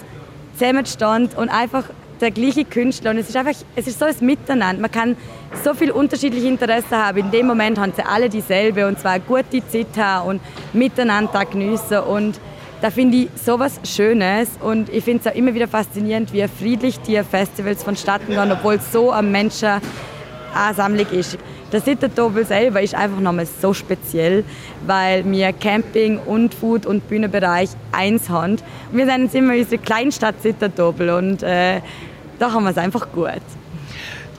zusammenstehen 0.58 1.30
und 1.36 1.48
einfach 1.48 1.84
der 2.20 2.30
gleiche 2.30 2.64
Künstler 2.64 3.10
und 3.10 3.18
es 3.18 3.28
ist 3.28 3.36
einfach, 3.36 3.54
es 3.76 3.86
ist 3.86 3.98
so 3.98 4.04
ein 4.04 4.14
Miteinander. 4.20 4.80
Man 4.80 4.90
kann 4.90 5.16
so 5.64 5.74
viele 5.74 5.94
unterschiedliche 5.94 6.46
Interessen 6.46 6.96
haben. 6.96 7.18
In 7.18 7.30
dem 7.30 7.46
Moment 7.46 7.78
haben 7.78 7.92
sie 7.94 8.02
alle 8.02 8.28
dieselbe 8.28 8.86
und 8.86 8.98
zwar 8.98 9.18
gute 9.20 9.66
Zeit 9.68 9.96
haben 9.96 10.28
und 10.28 10.40
miteinander 10.72 11.44
geniessen 11.44 12.00
und 12.00 12.40
da 12.80 12.90
finde 12.90 13.16
ich 13.18 13.28
sowas 13.34 13.78
Schönes 13.84 14.48
und 14.60 14.88
ich 14.88 15.04
finde 15.04 15.20
es 15.24 15.30
auch 15.30 15.36
immer 15.36 15.52
wieder 15.54 15.68
faszinierend, 15.68 16.32
wie 16.32 16.46
friedlich 16.48 16.98
die 17.00 17.20
Festivals 17.22 17.82
vonstatten 17.82 18.28
gehen, 18.28 18.50
obwohl 18.50 18.74
es 18.74 18.90
so 18.90 19.12
am 19.12 19.30
Menschen 19.30 19.80
ansammelig 20.54 21.12
ist. 21.12 21.38
Der 21.72 21.80
Sittertobel 21.80 22.44
selber 22.44 22.82
ist 22.82 22.94
einfach 22.94 23.20
nochmal 23.20 23.46
so 23.46 23.72
speziell, 23.72 24.44
weil 24.86 25.30
wir 25.30 25.52
Camping 25.52 26.18
und 26.18 26.52
Food- 26.52 26.86
und 26.86 27.06
Bühnenbereich 27.08 27.70
eins 27.92 28.28
haben. 28.28 28.56
Wir 28.90 29.06
sind 29.06 29.24
jetzt 29.24 29.34
immer 29.36 29.54
unsere 29.54 29.80
Kleinstadt 29.80 30.42
Sittertobel 30.42 31.10
und 31.10 31.42
äh, 31.44 31.80
da 32.40 32.50
haben 32.50 32.64
wir 32.64 32.70
es 32.70 32.78
einfach 32.78 33.06
gut. 33.12 33.42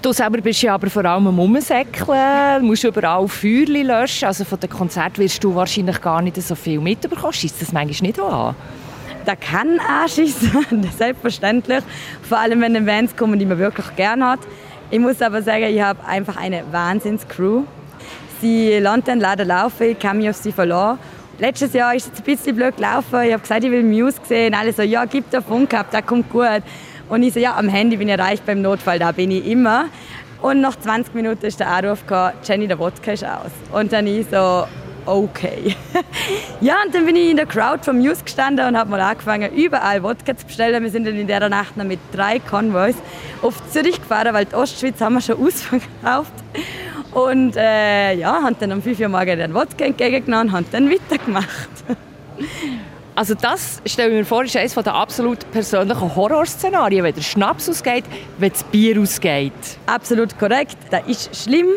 Du 0.01 0.11
selber 0.11 0.41
bist 0.41 0.63
ja 0.63 0.73
aber 0.73 0.89
vor 0.89 1.05
allem 1.05 1.27
am 1.27 1.37
Umsäckeln, 1.37 2.65
musst 2.65 2.83
überall 2.83 3.27
Feuerchen 3.27 3.85
löschen. 3.85 4.25
Also 4.25 4.43
von 4.43 4.59
den 4.59 4.69
Konzerten 4.69 5.21
wirst 5.21 5.43
du 5.43 5.53
wahrscheinlich 5.53 6.01
gar 6.01 6.23
nicht 6.23 6.41
so 6.41 6.55
viel 6.55 6.79
mitbekommen. 6.79 7.31
Schießt 7.31 7.61
das 7.61 7.71
manchmal 7.71 8.07
nicht 8.07 8.19
an? 8.19 8.55
Das 9.23 9.39
kann 9.39 9.79
anschießen, 9.79 10.89
selbstverständlich. 10.97 11.83
Vor 12.27 12.39
allem, 12.39 12.59
wenn 12.61 12.83
Bands 12.83 13.15
kommen, 13.15 13.37
die 13.37 13.45
man 13.45 13.59
wirklich 13.59 13.95
gerne 13.95 14.31
hat. 14.31 14.39
Ich 14.89 14.97
muss 14.97 15.21
aber 15.21 15.43
sagen, 15.43 15.65
ich 15.65 15.79
habe 15.79 16.03
einfach 16.07 16.37
eine 16.37 16.63
Wahnsinns-Crew. 16.71 17.61
Sie 18.41 18.79
lernt 18.79 19.07
dann 19.07 19.19
leider 19.19 19.45
laufen, 19.45 19.91
ich 19.91 19.99
kann 19.99 20.17
mich 20.17 20.27
auf 20.27 20.37
sie 20.37 20.51
verlassen. 20.51 20.97
Letztes 21.37 21.73
Jahr 21.73 21.93
ist 21.93 22.11
es 22.11 22.19
ein 22.19 22.23
bisschen 22.23 22.55
blöd 22.55 22.75
gelaufen. 22.77 23.21
Ich 23.21 23.33
habe 23.33 23.43
gesagt, 23.43 23.63
ich 23.63 23.69
will 23.69 23.83
Muse 23.83 24.17
sehen. 24.27 24.55
Alle 24.55 24.73
so, 24.73 24.81
ja, 24.81 25.05
gib 25.05 25.29
dir 25.29 25.43
Funk 25.43 25.71
ab, 25.75 25.85
das 25.91 26.03
kommt 26.03 26.27
gut. 26.31 26.63
Und 27.11 27.23
ich 27.23 27.33
so, 27.33 27.41
ja, 27.41 27.57
am 27.57 27.67
Handy 27.67 27.97
bin 27.97 28.07
ich 28.07 28.17
erreicht 28.17 28.45
beim 28.45 28.61
Notfall, 28.61 28.97
da 28.97 29.11
bin 29.11 29.31
ich 29.31 29.45
immer. 29.45 29.89
Und 30.41 30.61
nach 30.61 30.79
20 30.79 31.13
Minuten 31.13 31.45
ist 31.45 31.59
der 31.59 31.67
Anruf 31.67 32.07
gekommen, 32.07 32.31
Jenny, 32.41 32.69
der 32.69 32.79
Wodka 32.79 33.11
ist 33.11 33.25
aus. 33.25 33.51
Und 33.73 33.91
dann 33.91 34.07
ich 34.07 34.27
so, 34.31 34.63
okay. 35.05 35.75
ja, 36.61 36.75
und 36.85 36.95
dann 36.95 37.05
bin 37.05 37.17
ich 37.17 37.31
in 37.31 37.35
der 37.35 37.47
Crowd 37.47 37.83
vom 37.83 37.97
Muse 37.97 38.23
gestanden 38.23 38.65
und 38.65 38.77
habe 38.77 38.89
mal 38.89 39.01
angefangen, 39.01 39.51
überall 39.53 40.01
Wodka 40.03 40.37
zu 40.37 40.45
bestellen. 40.45 40.81
Wir 40.81 40.89
sind 40.89 41.05
dann 41.05 41.17
in 41.17 41.27
der 41.27 41.49
Nacht 41.49 41.75
noch 41.75 41.83
mit 41.83 41.99
drei 42.13 42.39
Convoys 42.39 42.95
auf 43.41 43.55
Zürich 43.69 43.99
gefahren, 43.99 44.33
weil 44.33 44.45
die 44.45 44.55
Ostschweiz 44.55 45.01
haben 45.01 45.15
wir 45.15 45.21
schon 45.21 45.35
ausverkauft. 45.45 46.31
Und 47.11 47.57
äh, 47.57 48.13
ja, 48.13 48.41
haben 48.41 48.55
dann 48.57 48.71
um 48.71 48.81
5 48.81 48.97
Uhr 49.01 49.09
morgens 49.09 49.35
den 49.35 49.53
Wodka 49.53 49.83
entgegengenommen 49.83 50.47
und 50.47 50.53
haben 50.53 50.65
dann 50.71 50.89
weitergemacht. 50.89 51.69
Also 53.13 53.35
das, 53.35 53.81
stelle 53.85 54.09
ich 54.09 54.15
mir 54.19 54.25
vor, 54.25 54.43
ist 54.43 54.55
eines 54.55 54.73
der 54.73 54.93
absolut 54.93 55.39
persönlichen 55.51 56.15
Horrorszenarien, 56.15 57.03
wenn 57.03 57.13
der 57.13 57.21
Schnaps 57.21 57.67
ausgeht, 57.69 58.05
wenn 58.37 58.51
das 58.51 58.63
Bier 58.63 58.99
ausgeht. 59.01 59.51
Absolut 59.85 60.37
korrekt. 60.39 60.77
Das 60.89 61.05
ist 61.07 61.43
schlimm. 61.43 61.67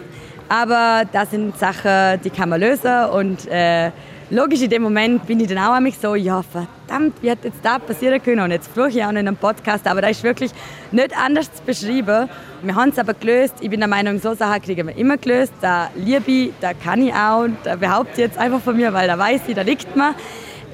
Aber 0.48 1.02
das 1.10 1.30
sind 1.30 1.58
Sachen, 1.58 2.20
die 2.22 2.30
kann 2.30 2.50
man 2.50 2.60
lösen. 2.60 3.06
Und 3.06 3.48
äh, 3.48 3.90
logisch, 4.30 4.62
in 4.62 4.70
dem 4.70 4.82
Moment 4.82 5.26
bin 5.26 5.40
ich 5.40 5.48
dann 5.48 5.58
auch 5.58 5.80
mich 5.80 5.98
so, 5.98 6.14
ja 6.14 6.42
verdammt, 6.42 7.14
wie 7.20 7.30
hat 7.30 7.38
jetzt 7.42 7.58
das 7.64 7.80
passieren 7.80 8.22
können? 8.22 8.40
Und 8.40 8.52
jetzt 8.52 8.70
fluche 8.70 8.90
ich 8.90 9.04
auch 9.04 9.10
in 9.10 9.18
einem 9.18 9.36
Podcast, 9.36 9.86
aber 9.88 10.02
das 10.02 10.12
ist 10.12 10.22
wirklich 10.22 10.52
nicht 10.92 11.16
anders 11.18 11.52
zu 11.52 11.62
beschreiben. 11.64 12.28
Wir 12.62 12.74
haben 12.74 12.90
es 12.90 12.98
aber 12.98 13.14
gelöst. 13.14 13.54
Ich 13.60 13.70
bin 13.70 13.80
der 13.80 13.88
Meinung, 13.88 14.20
so 14.20 14.34
Sachen 14.34 14.62
kriegen 14.62 14.86
wir 14.86 14.96
immer 14.96 15.16
gelöst. 15.16 15.52
Da 15.60 15.90
liebe 15.96 16.30
ich, 16.30 16.50
da 16.60 16.74
kann 16.74 17.02
ich 17.02 17.12
auch. 17.12 17.46
Da 17.64 17.74
behaupte 17.74 18.12
ich 18.12 18.18
jetzt 18.18 18.38
einfach 18.38 18.60
von 18.60 18.76
mir, 18.76 18.92
weil 18.92 19.08
da 19.08 19.18
weiß 19.18 19.40
ich, 19.48 19.54
da 19.54 19.62
liegt 19.62 19.96
man. 19.96 20.14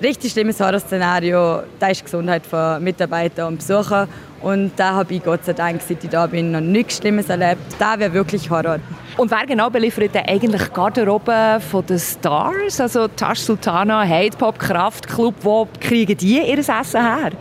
Richtig 0.02 0.32
schlimmes 0.32 0.58
Horrorszenario, 0.58 1.62
da 1.78 1.88
ist 1.88 2.00
die 2.00 2.04
Gesundheit 2.04 2.46
von 2.46 2.82
Mitarbeitern 2.82 3.48
und 3.48 3.58
Besuchern. 3.58 4.08
Und 4.40 4.72
da 4.76 4.94
habe 4.94 5.12
ich 5.12 5.22
Gott 5.22 5.44
sei 5.44 5.52
Dank, 5.52 5.82
seit 5.86 6.02
ich 6.02 6.08
da 6.08 6.26
bin, 6.26 6.52
noch 6.52 6.60
nichts 6.60 6.96
Schlimmes 6.96 7.28
erlebt. 7.28 7.60
Da 7.78 7.98
wäre 7.98 8.10
wirklich 8.14 8.48
Horror. 8.48 8.78
Und 9.18 9.30
wer 9.30 9.44
genau 9.44 9.68
beliefert 9.68 10.14
denn 10.14 10.24
eigentlich 10.26 10.72
Garderobe 10.72 11.60
von 11.70 11.84
den 11.84 11.98
Stars? 11.98 12.80
Also 12.80 13.08
Tash 13.08 13.40
Sultana, 13.40 14.08
Hate 14.08 14.38
Pop, 14.38 14.58
Kraftclub, 14.58 15.34
wo 15.42 15.68
kriegen 15.78 16.16
die 16.16 16.38
ihr 16.38 16.58
Essen 16.58 17.02
her? 17.02 17.32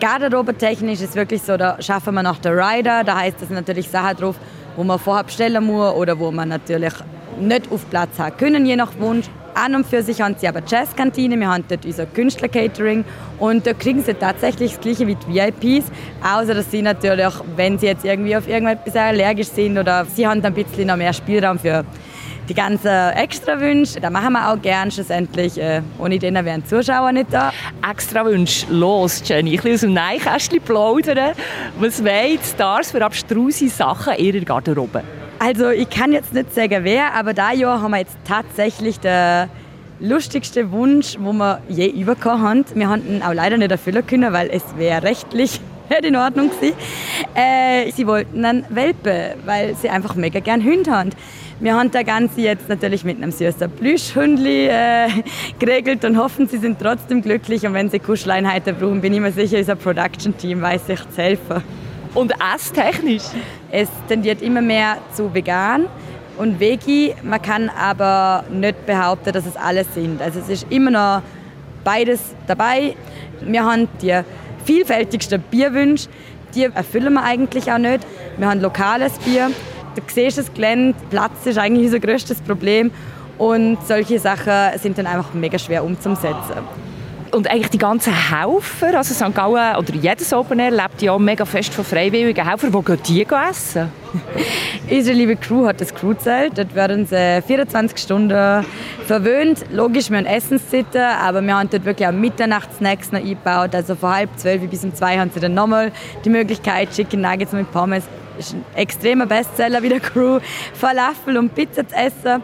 Garderobentechnisch 0.00 1.00
ist 1.00 1.10
es 1.10 1.14
wirklich 1.14 1.40
so, 1.40 1.56
da 1.56 1.80
schaffen 1.80 2.12
wir 2.14 2.22
nach 2.22 2.40
der 2.40 2.58
Rider. 2.58 3.04
Da 3.04 3.20
heißt 3.20 3.40
es 3.40 3.48
natürlich 3.48 3.88
Sachen 3.88 4.18
drauf, 4.18 4.36
wo 4.76 4.84
man 4.84 4.98
vorher 4.98 5.24
bestellen 5.24 5.64
muss 5.64 5.94
oder 5.94 6.18
wo 6.18 6.30
man 6.30 6.50
natürlich 6.50 6.92
nicht 7.40 7.72
auf 7.72 7.88
Platz 7.88 8.18
haben 8.18 8.36
können, 8.36 8.66
je 8.66 8.76
nach 8.76 8.90
Wunsch. 8.98 9.30
An 9.54 9.74
und 9.74 9.86
für 9.86 10.02
sich 10.02 10.20
haben 10.20 10.34
sie 10.38 10.48
aber 10.48 10.62
Jazzkantine, 10.66 11.38
wir 11.38 11.48
haben 11.48 11.64
dort 11.68 11.84
unser 11.84 12.06
Künstlercatering 12.06 13.04
und 13.38 13.66
da 13.66 13.72
kriegen 13.72 14.02
sie 14.02 14.14
tatsächlich 14.14 14.72
das 14.72 14.80
Gleiche 14.80 15.06
wie 15.06 15.14
die 15.14 15.34
VIPs, 15.34 15.86
außer 16.22 16.54
dass 16.54 16.70
sie 16.70 16.82
natürlich, 16.82 17.32
wenn 17.56 17.78
sie 17.78 17.86
jetzt 17.86 18.04
irgendwie 18.04 18.36
auf 18.36 18.48
irgendetwas 18.48 18.96
allergisch 18.96 19.48
sind 19.48 19.78
oder 19.78 20.04
sie 20.06 20.26
haben 20.26 20.42
dann 20.42 20.54
ein 20.54 20.64
bisschen 20.64 20.88
noch 20.88 20.96
mehr 20.96 21.12
Spielraum 21.12 21.58
für 21.58 21.84
die 22.48 22.54
ganzen 22.54 22.88
Extrawünsche, 22.88 24.00
da 24.00 24.10
machen 24.10 24.34
wir 24.34 24.52
auch 24.52 24.60
gern 24.60 24.90
schlussendlich. 24.90 25.58
Äh, 25.58 25.82
ohne 25.98 26.18
denen 26.18 26.44
wären 26.44 26.64
Zuschauer 26.64 27.12
nicht 27.12 27.32
da. 27.32 27.52
Extrawünsche, 27.88 28.66
los 28.70 29.22
Jenny, 29.24 29.54
ich 29.54 29.64
will 29.64 29.74
aus 29.74 29.80
dem 29.80 29.94
Neinkästchen 29.94 30.60
plaudern. 30.60 31.32
Was 31.78 32.04
wollen 32.04 32.38
die 32.38 32.46
Stars 32.46 32.90
für 32.90 33.02
abstruse 33.02 33.68
Sachen 33.68 34.14
in 34.14 34.26
ihrer 34.26 34.44
Garderobe? 34.44 35.02
Also 35.38 35.70
ich 35.70 35.90
kann 35.90 36.12
jetzt 36.12 36.32
nicht 36.32 36.54
sagen 36.54 36.84
wer, 36.84 37.14
aber 37.14 37.34
da 37.34 37.52
Jahr 37.52 37.82
haben 37.82 37.90
wir 37.90 37.98
jetzt 37.98 38.16
tatsächlich 38.24 39.00
den 39.00 39.48
lustigsten 40.00 40.70
Wunsch, 40.70 41.16
wo 41.18 41.32
wir 41.32 41.60
je 41.68 41.90
bekommen 42.04 42.42
haben. 42.42 42.64
Wir 42.74 42.88
haben 42.88 43.22
auch 43.22 43.34
leider 43.34 43.56
nicht 43.56 43.70
erfüllen 43.70 44.06
können, 44.06 44.32
weil 44.32 44.48
es 44.50 44.62
wäre 44.76 45.02
rechtlich 45.02 45.60
nicht 45.90 46.04
in 46.04 46.16
Ordnung 46.16 46.50
gewesen. 46.50 46.76
Äh, 47.34 47.90
sie 47.92 48.06
wollten 48.06 48.44
einen 48.44 48.64
Welpe, 48.70 49.36
weil 49.44 49.74
sie 49.76 49.88
einfach 49.88 50.14
mega 50.14 50.40
gern 50.40 50.64
Hunde 50.64 50.90
haben. 50.90 51.10
Wir 51.60 51.76
haben 51.76 51.90
das 51.90 52.04
Ganze 52.04 52.40
jetzt 52.40 52.68
natürlich 52.68 53.04
mit 53.04 53.16
einem 53.16 53.30
süßen 53.30 53.70
Plüschhundli 53.70 54.66
äh, 54.66 55.08
geregelt 55.58 56.04
und 56.04 56.18
hoffen, 56.18 56.48
sie 56.48 56.58
sind 56.58 56.80
trotzdem 56.80 57.22
glücklich. 57.22 57.66
Und 57.66 57.74
wenn 57.74 57.90
sie 57.90 58.00
Kuscheleinheiten 58.00 58.76
brauchen, 58.76 59.00
bin 59.00 59.14
ich 59.14 59.20
mir 59.20 59.32
sicher, 59.32 59.58
unser 59.58 59.76
Production-Team 59.76 60.60
weiß 60.60 60.86
sich 60.86 61.00
zu 61.10 61.22
helfen. 61.22 61.62
Und 62.14 62.32
esstechnisch? 62.54 63.24
Es 63.70 63.88
tendiert 64.08 64.40
immer 64.40 64.60
mehr 64.60 64.98
zu 65.12 65.34
vegan 65.34 65.86
und 66.38 66.60
Veggie. 66.60 67.14
Man 67.22 67.42
kann 67.42 67.68
aber 67.68 68.44
nicht 68.50 68.86
behaupten, 68.86 69.32
dass 69.32 69.46
es 69.46 69.56
alles 69.56 69.92
sind. 69.94 70.22
Also 70.22 70.38
es 70.38 70.48
ist 70.48 70.66
immer 70.70 70.90
noch 70.90 71.22
beides 71.82 72.20
dabei. 72.46 72.94
Wir 73.40 73.64
haben 73.64 73.88
die 74.00 74.20
vielfältigsten 74.64 75.42
Bierwünsche. 75.50 76.08
Die 76.54 76.64
erfüllen 76.64 77.14
wir 77.14 77.24
eigentlich 77.24 77.70
auch 77.70 77.78
nicht. 77.78 78.06
Wir 78.36 78.48
haben 78.48 78.60
lokales 78.60 79.18
Bier. 79.18 79.50
Du 79.96 80.02
siehst 80.06 80.38
es 80.38 80.52
Gelände, 80.52 80.96
Platz 81.10 81.46
ist 81.46 81.58
eigentlich 81.58 81.86
unser 81.86 82.00
größtes 82.00 82.40
Problem. 82.42 82.90
Und 83.38 83.78
solche 83.86 84.20
Sachen 84.20 84.78
sind 84.78 84.98
dann 84.98 85.06
einfach 85.06 85.34
mega 85.34 85.58
schwer 85.58 85.84
umzusetzen 85.84 86.54
und 87.34 87.50
eigentlich 87.50 87.70
die 87.70 87.78
ganzen 87.78 88.12
Helfer, 88.12 88.96
also 88.96 89.12
St. 89.12 89.34
Gallen 89.34 89.76
oder 89.76 89.94
jedes 89.94 90.32
Open 90.32 90.60
Air 90.60 90.70
lebt 90.70 91.02
ja 91.02 91.18
mega 91.18 91.44
fest 91.44 91.74
von 91.74 91.84
freiwilligen 91.84 92.48
Helfern. 92.48 92.72
Wo 92.72 92.80
gehen 92.80 92.98
die 93.06 93.26
essen? 93.50 93.90
Unsere 94.90 95.16
liebe 95.16 95.34
Crew 95.34 95.66
hat 95.66 95.80
das 95.80 95.92
Crewzelt. 95.92 96.56
Dort 96.56 96.74
werden 96.76 97.06
sie 97.06 97.42
24 97.44 97.98
Stunden 97.98 98.64
verwöhnt. 99.06 99.64
Logisch, 99.72 100.10
wir 100.10 100.18
haben 100.18 100.26
Essenszeiten, 100.26 101.02
aber 101.02 101.42
wir 101.42 101.58
haben 101.58 101.68
dort 101.70 101.84
wirklich 101.84 102.06
auch 102.06 102.12
Mitternachtssnacks 102.12 103.10
noch 103.10 103.20
eingebaut. 103.20 103.74
Also 103.74 103.96
von 103.96 104.14
halb 104.14 104.30
zwölf 104.36 104.62
bis 104.70 104.84
um 104.84 104.94
zwei 104.94 105.18
haben 105.18 105.30
sie 105.34 105.40
dann 105.40 105.54
nochmal 105.54 105.90
die 106.24 106.30
Möglichkeit, 106.30 106.92
Chicken 106.92 107.20
Nuggets 107.20 107.52
mit 107.52 107.70
Pommes. 107.72 108.04
Das 108.36 108.46
ist 108.46 108.54
ein 108.54 108.64
extremer 108.76 109.26
Bestseller 109.26 109.82
wie 109.82 109.88
der 109.88 110.00
Crew. 110.00 110.38
Falafel 110.74 111.36
und 111.36 111.54
Pizza 111.54 111.86
zu 111.86 111.96
essen. 111.96 112.42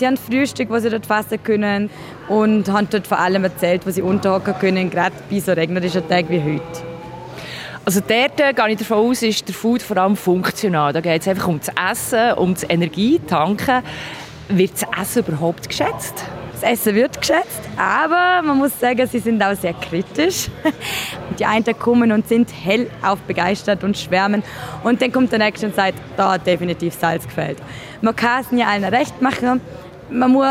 Sie 0.00 0.06
haben 0.06 0.16
Frühstück, 0.16 0.70
was 0.70 0.84
sie 0.84 0.88
dort 0.88 1.04
fassen 1.04 1.42
können 1.42 1.90
und 2.26 2.72
haben 2.72 2.88
dort 2.88 3.06
vor 3.06 3.18
allem 3.18 3.44
erzählt, 3.44 3.86
wo 3.86 3.90
sie 3.90 4.00
unterhocken 4.00 4.54
können, 4.58 4.88
gerade 4.88 5.14
bei 5.30 5.40
so 5.40 5.52
regnerischen 5.52 6.08
Tagen 6.08 6.30
wie 6.30 6.42
heute. 6.42 6.82
Also 7.84 8.00
dort 8.00 8.40
äh, 8.40 8.54
gehe 8.54 8.70
ich 8.70 8.78
davon 8.78 9.10
aus, 9.10 9.20
ist 9.20 9.46
der 9.46 9.54
Food 9.54 9.82
vor 9.82 9.98
allem 9.98 10.16
funktional. 10.16 10.94
Da 10.94 11.02
geht 11.02 11.20
es 11.20 11.28
einfach 11.28 11.48
um 11.48 11.60
das 11.60 11.68
Essen, 11.90 12.32
um 12.38 12.54
das 12.54 12.64
Energie 12.70 13.20
tanken. 13.26 13.82
Wird 14.48 14.72
das 14.72 14.86
Essen 14.98 15.22
überhaupt 15.26 15.68
geschätzt? 15.68 16.24
Das 16.54 16.62
Essen 16.62 16.94
wird 16.94 17.20
geschätzt, 17.20 17.60
aber 17.76 18.40
man 18.42 18.56
muss 18.56 18.78
sagen, 18.80 19.06
sie 19.06 19.18
sind 19.18 19.42
auch 19.42 19.54
sehr 19.54 19.74
kritisch. 19.74 20.48
Die 21.38 21.44
einen 21.44 21.78
kommen 21.78 22.10
und 22.12 22.26
sind 22.26 22.50
hellauf 22.50 23.18
begeistert 23.26 23.84
und 23.84 23.98
schwärmen. 23.98 24.42
Und 24.82 25.02
dann 25.02 25.12
kommt 25.12 25.30
der 25.30 25.40
nächste 25.40 25.66
und 25.66 25.74
sagt, 25.74 25.98
da 26.16 26.32
hat 26.32 26.46
definitiv 26.46 26.94
Salz 26.94 27.24
gefällt. 27.24 27.58
Man 28.00 28.16
kann 28.16 28.40
es 28.40 28.50
nicht 28.50 28.66
allen 28.66 28.84
recht 28.84 29.20
machen. 29.20 29.60
Man 30.10 30.32
muss 30.32 30.46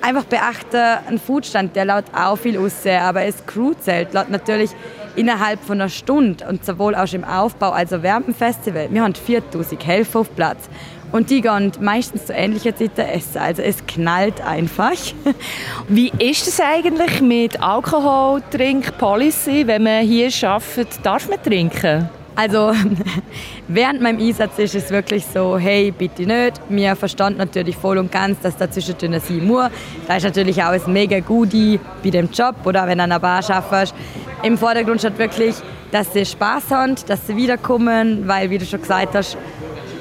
einfach 0.00 0.24
beachten, 0.24 0.98
ein 1.08 1.18
Foodstand, 1.18 1.76
der 1.76 1.84
laut 1.86 2.04
auch 2.14 2.36
viel 2.36 2.58
aussehen, 2.58 3.00
aber 3.00 3.24
das 3.24 3.46
Crewzelt 3.46 4.12
laut 4.12 4.30
natürlich 4.30 4.70
innerhalb 5.16 5.64
von 5.64 5.80
einer 5.80 5.88
Stunde 5.88 6.46
und 6.48 6.64
sowohl 6.64 6.94
auch 6.94 7.12
im 7.12 7.24
Aufbau 7.24 7.70
als 7.70 7.92
auch 7.92 8.02
während 8.02 8.26
dem 8.26 8.34
Festival. 8.34 8.88
Wir 8.90 9.02
haben 9.02 9.14
4000 9.14 9.86
Helfer 9.86 10.20
auf 10.20 10.34
Platz. 10.34 10.68
Und 11.12 11.28
die 11.30 11.42
gehen 11.42 11.70
meistens 11.80 12.26
zu 12.26 12.32
ähnlicher 12.32 12.74
Zeit 12.74 12.98
essen. 12.98 13.38
Also 13.38 13.62
es 13.62 13.86
knallt 13.86 14.40
einfach. 14.40 14.96
Wie 15.88 16.10
ist 16.18 16.48
es 16.48 16.60
eigentlich 16.60 17.20
mit 17.20 17.62
Alkohol-Trink-Policy? 17.62 19.68
Wenn 19.68 19.84
man 19.84 20.04
hier 20.04 20.30
arbeitet, 20.42 20.88
darf 21.04 21.28
man 21.28 21.40
trinken? 21.40 22.08
Also 22.36 22.72
während 23.68 24.00
meinem 24.00 24.20
Einsatz 24.20 24.58
ist 24.58 24.74
es 24.74 24.90
wirklich 24.90 25.24
so, 25.24 25.56
hey, 25.56 25.92
bitte 25.92 26.22
nicht. 26.22 26.60
Wir 26.68 26.96
verstanden 26.96 27.38
natürlich 27.38 27.76
voll 27.76 27.98
und 27.98 28.10
ganz, 28.10 28.40
dass 28.40 28.56
da 28.56 28.70
zwischendrin 28.70 29.20
sein 29.20 29.46
muss. 29.46 29.70
Da 30.08 30.16
ist 30.16 30.24
natürlich 30.24 30.62
auch 30.62 30.70
ein 30.70 30.92
mega 30.92 31.20
Goodie 31.20 31.78
bei 32.02 32.10
dem 32.10 32.28
Job 32.30 32.56
oder 32.64 32.86
wenn 32.86 32.98
du 32.98 33.04
an 33.04 33.12
einer 33.12 33.20
Bar 33.20 33.48
arbeitest. 33.48 33.94
Im 34.42 34.58
Vordergrund 34.58 35.00
steht 35.00 35.18
wirklich, 35.18 35.54
dass 35.92 36.12
sie 36.12 36.26
Spaß 36.26 36.70
haben, 36.70 36.96
dass 37.06 37.26
sie 37.26 37.36
wiederkommen, 37.36 38.26
weil, 38.26 38.50
wie 38.50 38.58
du 38.58 38.66
schon 38.66 38.80
gesagt 38.80 39.14
hast, 39.14 39.38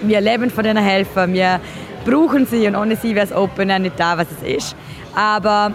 wir 0.01 0.19
leben 0.19 0.49
von 0.49 0.63
diesen 0.63 0.77
Helfern, 0.77 1.33
wir 1.33 1.59
brauchen 2.03 2.45
sie 2.45 2.67
und 2.67 2.75
ohne 2.75 2.95
sie 2.95 3.15
wäre 3.15 3.27
das 3.27 3.37
Open 3.37 3.67
nicht 3.81 3.99
da, 3.99 4.17
was 4.17 4.27
es 4.31 4.57
ist. 4.57 4.75
Aber 5.15 5.71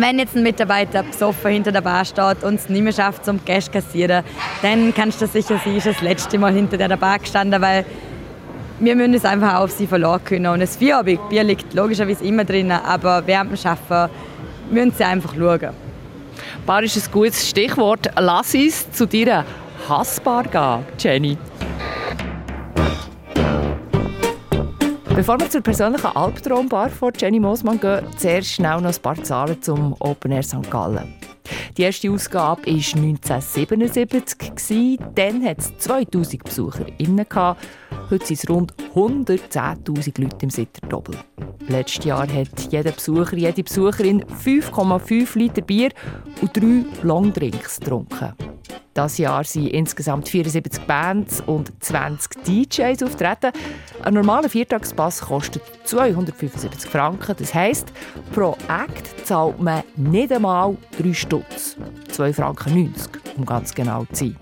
wenn 0.00 0.18
jetzt 0.18 0.36
ein 0.36 0.42
Mitarbeiter 0.42 1.02
besoffen 1.02 1.50
hinter 1.50 1.72
der 1.72 1.80
Bar 1.80 2.04
steht 2.04 2.42
und 2.42 2.54
es 2.54 2.68
nicht 2.68 2.82
mehr 2.82 2.92
schafft, 2.92 3.24
zum 3.24 3.44
Cash 3.44 3.70
kassieren, 3.70 4.24
dann 4.62 4.94
kannst 4.94 5.20
du 5.22 5.26
sicher 5.26 5.60
sein, 5.64 5.76
ist 5.76 5.86
das 5.86 6.00
letzte 6.00 6.38
Mal 6.38 6.52
hinter 6.52 6.76
der 6.76 6.96
Bar 6.96 7.18
gestanden, 7.18 7.60
weil 7.60 7.84
wir 8.78 8.94
müssen 8.94 9.14
es 9.14 9.24
einfach 9.24 9.56
auf 9.60 9.70
sie 9.70 9.86
verlassen 9.86 10.24
können. 10.24 10.46
Und 10.46 10.60
das 10.60 10.76
Feierabend, 10.76 11.28
Bier 11.28 11.44
liegt 11.44 11.72
logischerweise 11.74 12.24
immer 12.24 12.44
drin, 12.44 12.70
aber 12.70 13.26
während 13.26 13.52
dem 13.52 13.70
Arbeiten 13.70 14.12
müssen 14.70 14.92
sie 14.92 15.04
einfach 15.04 15.34
schauen. 15.34 15.70
Bar 16.66 16.82
ist 16.82 16.96
ein 16.96 17.12
gutes 17.12 17.48
Stichwort. 17.48 18.10
Lass 18.18 18.54
uns 18.54 18.90
zu 18.90 19.06
dir 19.06 19.44
Hassbar 19.88 20.44
gehen, 20.44 20.84
Jenny. 20.98 21.38
Bevor 25.16 25.40
wir 25.40 25.48
zur 25.48 25.62
persönlichen 25.62 26.14
Albtraumbar 26.14 26.90
von 26.90 27.10
Jenny 27.16 27.40
Mosmann 27.40 27.80
gehen, 27.80 28.04
zuerst 28.18 28.52
schnell 28.52 28.82
noch 28.82 28.94
ein 28.94 29.00
paar 29.00 29.16
Zahlen 29.24 29.62
zum 29.62 29.96
Open 29.98 30.30
Air 30.30 30.42
St. 30.42 30.70
Gallen. 30.70 31.14
Die 31.78 31.84
erste 31.84 32.10
Ausgabe 32.10 32.66
war 32.66 32.74
1977. 32.74 34.98
Dann 35.14 35.42
hat 35.42 35.60
es 35.60 35.74
2000 35.78 36.44
Besucher 36.44 36.84
innen. 36.98 37.24
Heute 38.10 38.26
sind 38.26 38.38
es 38.38 38.46
rund 38.50 38.74
110.000 38.94 40.20
Leute 40.20 40.36
im 40.42 40.50
Sitterdoppel. 40.50 41.16
Letztes 41.66 42.04
Jahr 42.04 42.30
hat 42.30 42.70
jeder 42.70 42.92
Besucher, 42.92 43.36
jede 43.36 43.62
Besucherin 43.62 44.22
5,5 44.22 45.38
Liter 45.38 45.62
Bier 45.62 45.92
und 46.42 46.54
drei 46.54 46.84
Longdrinks 47.02 47.80
getrunken. 47.80 48.34
Das 48.96 49.18
Jahr 49.18 49.44
sind 49.44 49.66
insgesamt 49.66 50.26
74 50.26 50.82
Bands 50.84 51.42
und 51.44 51.70
20 51.84 52.42
DJs 52.44 53.02
auftreten. 53.02 53.52
Ein 54.02 54.14
normaler 54.14 54.48
Viertagspass 54.48 55.20
kostet 55.20 55.62
275 55.84 56.90
Franken. 56.90 57.36
Das 57.38 57.52
heisst, 57.52 57.92
pro 58.32 58.56
Act 58.68 59.26
zahlt 59.26 59.60
man 59.60 59.82
nicht 59.96 60.32
einmal 60.32 60.78
3 60.98 61.12
Stutz. 61.12 61.76
2 62.08 62.32
Franken 62.32 62.86
90, 62.86 63.10
um 63.36 63.44
ganz 63.44 63.74
genau 63.74 64.06
zu 64.06 64.14
sein. 64.14 64.36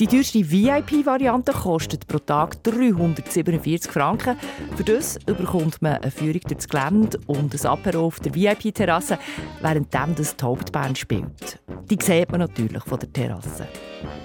Die 0.00 0.06
teuerste 0.06 0.50
VIP-Variante 0.50 1.52
kostet 1.52 2.06
pro 2.06 2.18
Tag 2.18 2.62
347 2.64 3.92
Franken. 3.92 4.38
Für 4.74 4.84
das 4.84 5.18
bekommt 5.18 5.82
man 5.82 5.96
eine 5.96 6.10
Führung 6.10 6.40
durchs 6.48 6.66
Gelände 6.66 7.20
und 7.26 7.54
ein 7.54 7.66
Apero 7.66 8.06
auf 8.06 8.18
der 8.18 8.34
VIP-Terrasse, 8.34 9.18
während 9.60 9.94
das 9.94 10.34
die 10.34 10.44
Hauptband 10.44 10.96
spielt. 10.96 11.60
Die 11.90 11.98
sieht 12.02 12.30
man 12.30 12.40
natürlich 12.40 12.82
von 12.84 12.98
der 13.00 13.12
Terrasse. 13.12 13.68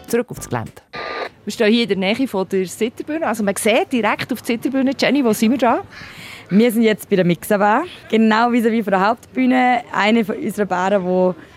Zurück 0.08 0.32
aufs 0.32 0.48
Gelände. 0.48 0.72
Wir 1.44 1.52
stehen 1.52 1.72
hier 1.72 1.84
in 1.84 1.90
der 1.90 1.98
Nähe 1.98 2.28
von 2.28 2.48
der 2.48 2.66
Sitterbühne. 2.66 3.28
Also 3.28 3.44
man 3.44 3.56
sieht 3.58 3.92
direkt 3.92 4.32
auf 4.32 4.42
die 4.42 4.54
Sitterbühne. 4.54 4.94
Jenny, 4.98 5.24
wo 5.24 5.34
sind 5.34 5.52
wir 5.52 5.58
da? 5.58 5.84
Wir 6.50 6.72
sind 6.72 6.84
jetzt 6.84 7.10
bei 7.10 7.18
der 7.18 7.26
Mixerbar. 7.26 7.84
Genau 8.10 8.54
wie 8.54 8.62
von 8.62 8.92
der 8.92 9.06
Hauptbühne. 9.06 9.82
Eine 9.94 10.24
von 10.24 10.38
unseren 10.38 10.68
Baren, 10.68 11.04
die 11.04 11.57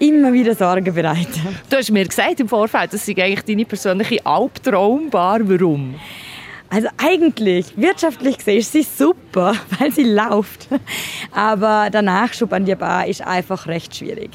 immer 0.00 0.32
wieder 0.32 0.54
Sorgen 0.54 0.92
bereiten. 0.94 1.56
Du 1.68 1.76
hast 1.76 1.90
mir 1.90 2.06
gesagt 2.06 2.40
im 2.40 2.48
Vorfeld, 2.48 2.92
das 2.92 3.06
ist 3.06 3.18
eigentlich 3.18 3.42
deine 3.42 3.64
persönliche 3.64 4.24
Albtraumbar. 4.24 5.40
Warum? 5.44 5.94
Also 6.70 6.88
eigentlich, 6.96 7.76
wirtschaftlich 7.76 8.38
gesehen, 8.38 8.58
ist 8.58 8.72
sie 8.72 8.82
super, 8.82 9.54
weil 9.78 9.92
sie 9.92 10.04
läuft. 10.04 10.68
Aber 11.32 11.90
der 11.90 12.02
Nachschub 12.02 12.52
an 12.52 12.64
die 12.64 12.74
Bar 12.74 13.06
ist 13.06 13.22
einfach 13.26 13.66
recht 13.66 13.94
schwierig. 13.94 14.30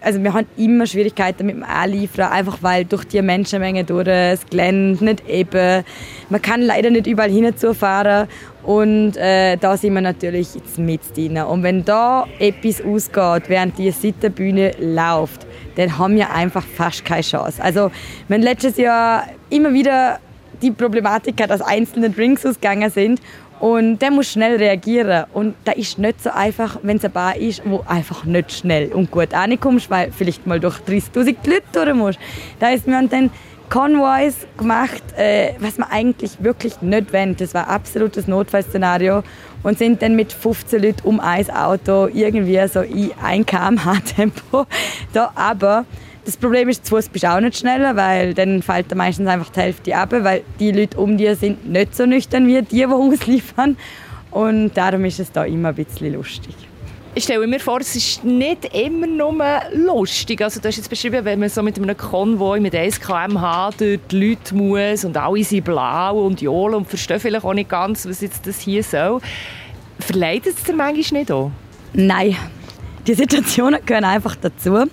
Also 0.00 0.22
wir 0.22 0.32
haben 0.32 0.46
immer 0.56 0.86
Schwierigkeiten 0.86 1.46
mit 1.46 1.56
dem 1.56 1.64
Anliefern, 1.64 2.30
einfach 2.30 2.58
weil 2.62 2.84
durch 2.84 3.04
die 3.04 3.20
Menschenmenge 3.20 3.84
durch 3.84 4.04
das 4.04 4.46
Gelände 4.46 5.04
nicht 5.04 5.28
eben. 5.28 5.84
Man 6.28 6.40
kann 6.40 6.62
leider 6.62 6.90
nicht 6.90 7.06
überall 7.06 7.30
hinzufahren 7.30 8.28
und 8.62 9.16
äh, 9.16 9.56
da 9.56 9.76
sind 9.76 9.94
wir 9.94 10.00
natürlich 10.00 10.54
jetzt 10.54 10.78
mit 10.78 11.00
drin. 11.16 11.38
Und 11.38 11.62
wenn 11.62 11.84
da 11.84 12.26
etwas 12.38 12.80
ausgeht, 12.80 13.48
während 13.48 13.76
die 13.78 13.90
Seitenbühne 13.90 14.72
läuft, 14.78 15.46
dann 15.76 15.98
haben 15.98 16.14
wir 16.14 16.32
einfach 16.32 16.64
fast 16.64 17.04
keine 17.04 17.22
Chance. 17.22 17.62
Also 17.62 17.90
wenn 18.28 18.42
letztes 18.42 18.76
Jahr 18.76 19.26
immer 19.50 19.72
wieder 19.72 20.20
die 20.62 20.70
Problematik 20.70 21.40
hat, 21.40 21.50
dass 21.50 21.60
einzelne 21.60 22.10
Drinks 22.10 22.44
ausgegangen 22.44 22.90
sind 22.90 23.20
und 23.60 23.98
der 23.98 24.10
muss 24.10 24.30
schnell 24.30 24.56
reagieren. 24.56 25.24
Und 25.32 25.54
da 25.64 25.72
ist 25.72 25.98
nicht 25.98 26.22
so 26.22 26.30
einfach, 26.30 26.78
wenn 26.82 26.96
es 26.96 27.04
eine 27.04 27.12
Bar 27.12 27.36
ist, 27.36 27.62
wo 27.64 27.84
einfach 27.86 28.24
nicht 28.24 28.52
schnell 28.52 28.92
und 28.92 29.10
gut 29.10 29.34
ankommst, 29.34 29.90
weil 29.90 30.12
vielleicht 30.12 30.46
mal 30.46 30.60
durch 30.60 30.76
30'000 30.78 31.36
Leute 31.44 31.62
durch 31.72 31.94
musst. 31.94 32.18
Da 32.60 32.70
ist 32.70 32.86
wir 32.86 33.02
dann 33.08 33.30
Convoys 33.68 34.46
gemacht, 34.56 35.02
äh, 35.16 35.52
was 35.58 35.76
man 35.76 35.90
eigentlich 35.90 36.42
wirklich 36.42 36.80
nicht 36.80 37.12
wollen. 37.12 37.36
Das 37.36 37.52
war 37.52 37.68
ein 37.68 37.74
absolutes 37.74 38.26
Notfallszenario. 38.26 39.22
Und 39.62 39.78
sind 39.78 40.02
dann 40.02 40.14
mit 40.14 40.32
15 40.32 40.82
Leuten 40.82 41.00
um 41.08 41.20
ein 41.20 41.50
Auto 41.50 42.08
irgendwie 42.12 42.60
so 42.68 42.80
in 42.80 43.10
1 43.22 43.46
km/h 43.46 44.00
Tempo 44.16 44.66
da. 45.12 45.32
Aber 45.34 45.84
das 46.24 46.36
Problem 46.36 46.68
ist, 46.68 46.84
zu 46.84 46.94
Fuß 46.94 47.08
bist 47.08 47.24
du 47.24 47.32
auch 47.34 47.40
nicht 47.40 47.56
schneller, 47.56 47.96
weil 47.96 48.34
dann 48.34 48.62
fällt 48.62 48.94
meistens 48.94 49.26
einfach 49.28 49.50
die 49.50 49.60
Hälfte 49.60 49.96
ab, 49.96 50.10
weil 50.12 50.42
die 50.60 50.72
Leute 50.72 50.98
um 50.98 51.16
dir 51.16 51.34
sind 51.36 51.68
nicht 51.68 51.96
so 51.96 52.06
nüchtern 52.06 52.46
wie 52.46 52.60
die, 52.62 52.76
die 52.76 52.86
ausliefern. 52.86 53.76
Und 54.30 54.76
darum 54.76 55.04
ist 55.06 55.20
es 55.20 55.32
da 55.32 55.44
immer 55.44 55.70
ein 55.70 55.74
bisschen 55.74 56.12
lustig. 56.12 56.67
Ich 57.18 57.24
stelle 57.24 57.48
mir 57.48 57.58
vor, 57.58 57.80
es 57.80 57.96
ist 57.96 58.22
nicht 58.22 58.72
immer 58.72 59.08
nur 59.08 59.44
lustig. 59.74 60.40
Also 60.40 60.60
du 60.60 60.68
hast 60.68 60.76
jetzt 60.76 60.88
beschrieben, 60.88 61.24
wenn 61.24 61.40
man 61.40 61.48
so 61.48 61.64
mit 61.64 61.76
einem 61.76 61.96
Konvoi 61.96 62.60
mit 62.60 62.76
1 62.76 63.00
km/h 63.00 63.72
durch 63.76 63.98
die 64.08 64.28
Leute 64.28 64.54
muss 64.54 65.04
und 65.04 65.16
alle 65.16 65.42
sind 65.42 65.64
blau 65.64 66.26
und 66.26 66.40
johlen 66.40 66.76
und 66.76 66.88
verstehen 66.88 67.18
vielleicht 67.18 67.44
auch 67.44 67.54
nicht 67.54 67.70
ganz, 67.70 68.06
was 68.06 68.20
jetzt 68.20 68.46
das 68.46 68.60
hier 68.60 68.84
soll. 68.84 69.20
Verleidet 69.98 70.58
es 70.58 70.62
dir 70.62 70.74
manchmal 70.74 71.22
nicht 71.22 71.32
auch? 71.32 71.50
Nein, 71.92 72.36
die 73.04 73.14
Situationen 73.14 73.84
gehören 73.84 74.04
einfach 74.04 74.36
dazu. 74.36 74.84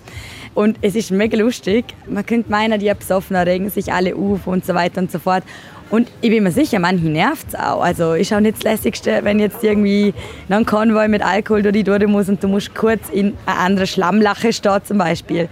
Und 0.56 0.80
es 0.82 0.96
ist 0.96 1.12
mega 1.12 1.38
lustig. 1.38 1.86
Man 2.08 2.26
könnte 2.26 2.50
meinen, 2.50 2.80
die 2.80 2.92
Besoffenen 2.92 3.44
regen 3.44 3.70
sich 3.70 3.94
alle 3.94 4.16
auf 4.16 4.48
und 4.48 4.66
so 4.66 4.74
weiter 4.74 5.00
und 5.00 5.12
so 5.12 5.20
fort. 5.20 5.44
Und 5.90 6.10
ich 6.22 6.30
bin 6.30 6.44
mir 6.44 6.52
sicher, 6.52 6.80
manche 6.80 7.06
nervt 7.06 7.48
es 7.50 7.56
auch. 7.56 7.82
Also 7.82 8.14
ist 8.14 8.34
auch 8.34 8.40
nicht 8.40 8.58
das 8.58 8.64
Lässigste, 8.64 9.20
wenn 9.24 9.40
jetzt 9.40 9.64
irgendwie 9.64 10.14
ein 10.50 10.66
Konvoi 10.66 11.08
mit 11.08 11.24
Alkohol 11.24 11.62
durch 11.62 11.74
die 11.74 11.84
durch 11.84 12.06
muss 12.08 12.28
und 12.28 12.44
du 12.44 12.48
musst 12.48 12.74
kurz 12.74 13.10
in 13.10 13.38
eine 13.46 13.58
andere 13.60 13.88
Schlammlache 13.88 14.52
stehen 14.52 14.80
zum 14.84 14.98
Beispiel. 14.98 15.48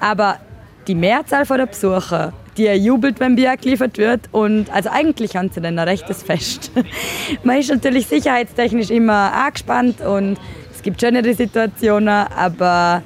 Aber 0.00 0.38
die 0.86 0.94
Mehrzahl 0.94 1.44
der 1.44 1.66
Besucher, 1.66 2.32
die 2.56 2.66
jubelt, 2.66 3.20
wenn 3.20 3.36
Bier 3.36 3.56
geliefert 3.56 3.98
wird. 3.98 4.20
Und 4.32 4.70
also 4.72 4.90
eigentlich 4.90 5.36
haben 5.36 5.50
sie 5.50 5.60
dann 5.60 5.78
ein 5.78 5.88
rechtes 5.88 6.22
Fest. 6.22 6.72
Man 7.44 7.58
ist 7.58 7.70
natürlich 7.70 8.06
sicherheitstechnisch 8.06 8.90
immer 8.90 9.32
angespannt 9.32 10.00
und 10.00 10.38
es 10.74 10.82
gibt 10.82 11.00
schönere 11.00 11.34
Situationen, 11.34 12.26
aber 12.36 13.02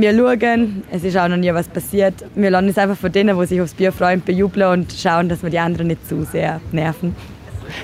wir 0.00 0.16
schauen, 0.16 0.84
es 0.90 1.02
ist 1.02 1.16
auch 1.16 1.28
noch 1.28 1.36
nie 1.36 1.52
was 1.52 1.68
passiert. 1.68 2.14
Wir 2.34 2.50
lassen 2.50 2.68
uns 2.68 2.78
einfach 2.78 2.96
von 2.96 3.10
denen, 3.10 3.38
die 3.38 3.46
sich 3.46 3.60
aufs 3.60 3.74
Bier 3.74 3.92
freuen, 3.92 4.20
bejubeln 4.22 4.80
und 4.80 4.92
schauen, 4.92 5.28
dass 5.28 5.42
wir 5.42 5.50
die 5.50 5.58
anderen 5.58 5.88
nicht 5.88 6.06
zu 6.08 6.24
sehr 6.24 6.60
nerven. 6.70 7.16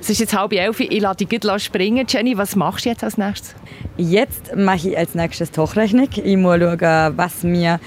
Es 0.01 0.09
ist 0.11 0.21
jetzt 0.21 0.37
halb 0.37 0.53
elf, 0.53 0.81
ich 0.81 1.01
lasse 1.01 1.27
dich 1.27 1.63
springen. 1.63 2.07
Jenny, 2.09 2.39
was 2.39 2.57
machst 2.57 2.85
du 2.85 2.91
jetzt 2.91 3.05
als 3.05 3.19
nächstes? 3.19 3.55
Jetzt 3.97 4.55
mache 4.57 4.91
ich 4.91 4.99
als 4.99 5.15
nächstes 5.15 5.51
die 5.51 5.61
Hochrechnung. 5.61 6.09
Ich 6.15 6.37
muss 6.37 6.59
schauen, 6.59 7.17
was 7.17 7.43
wir 7.43 7.81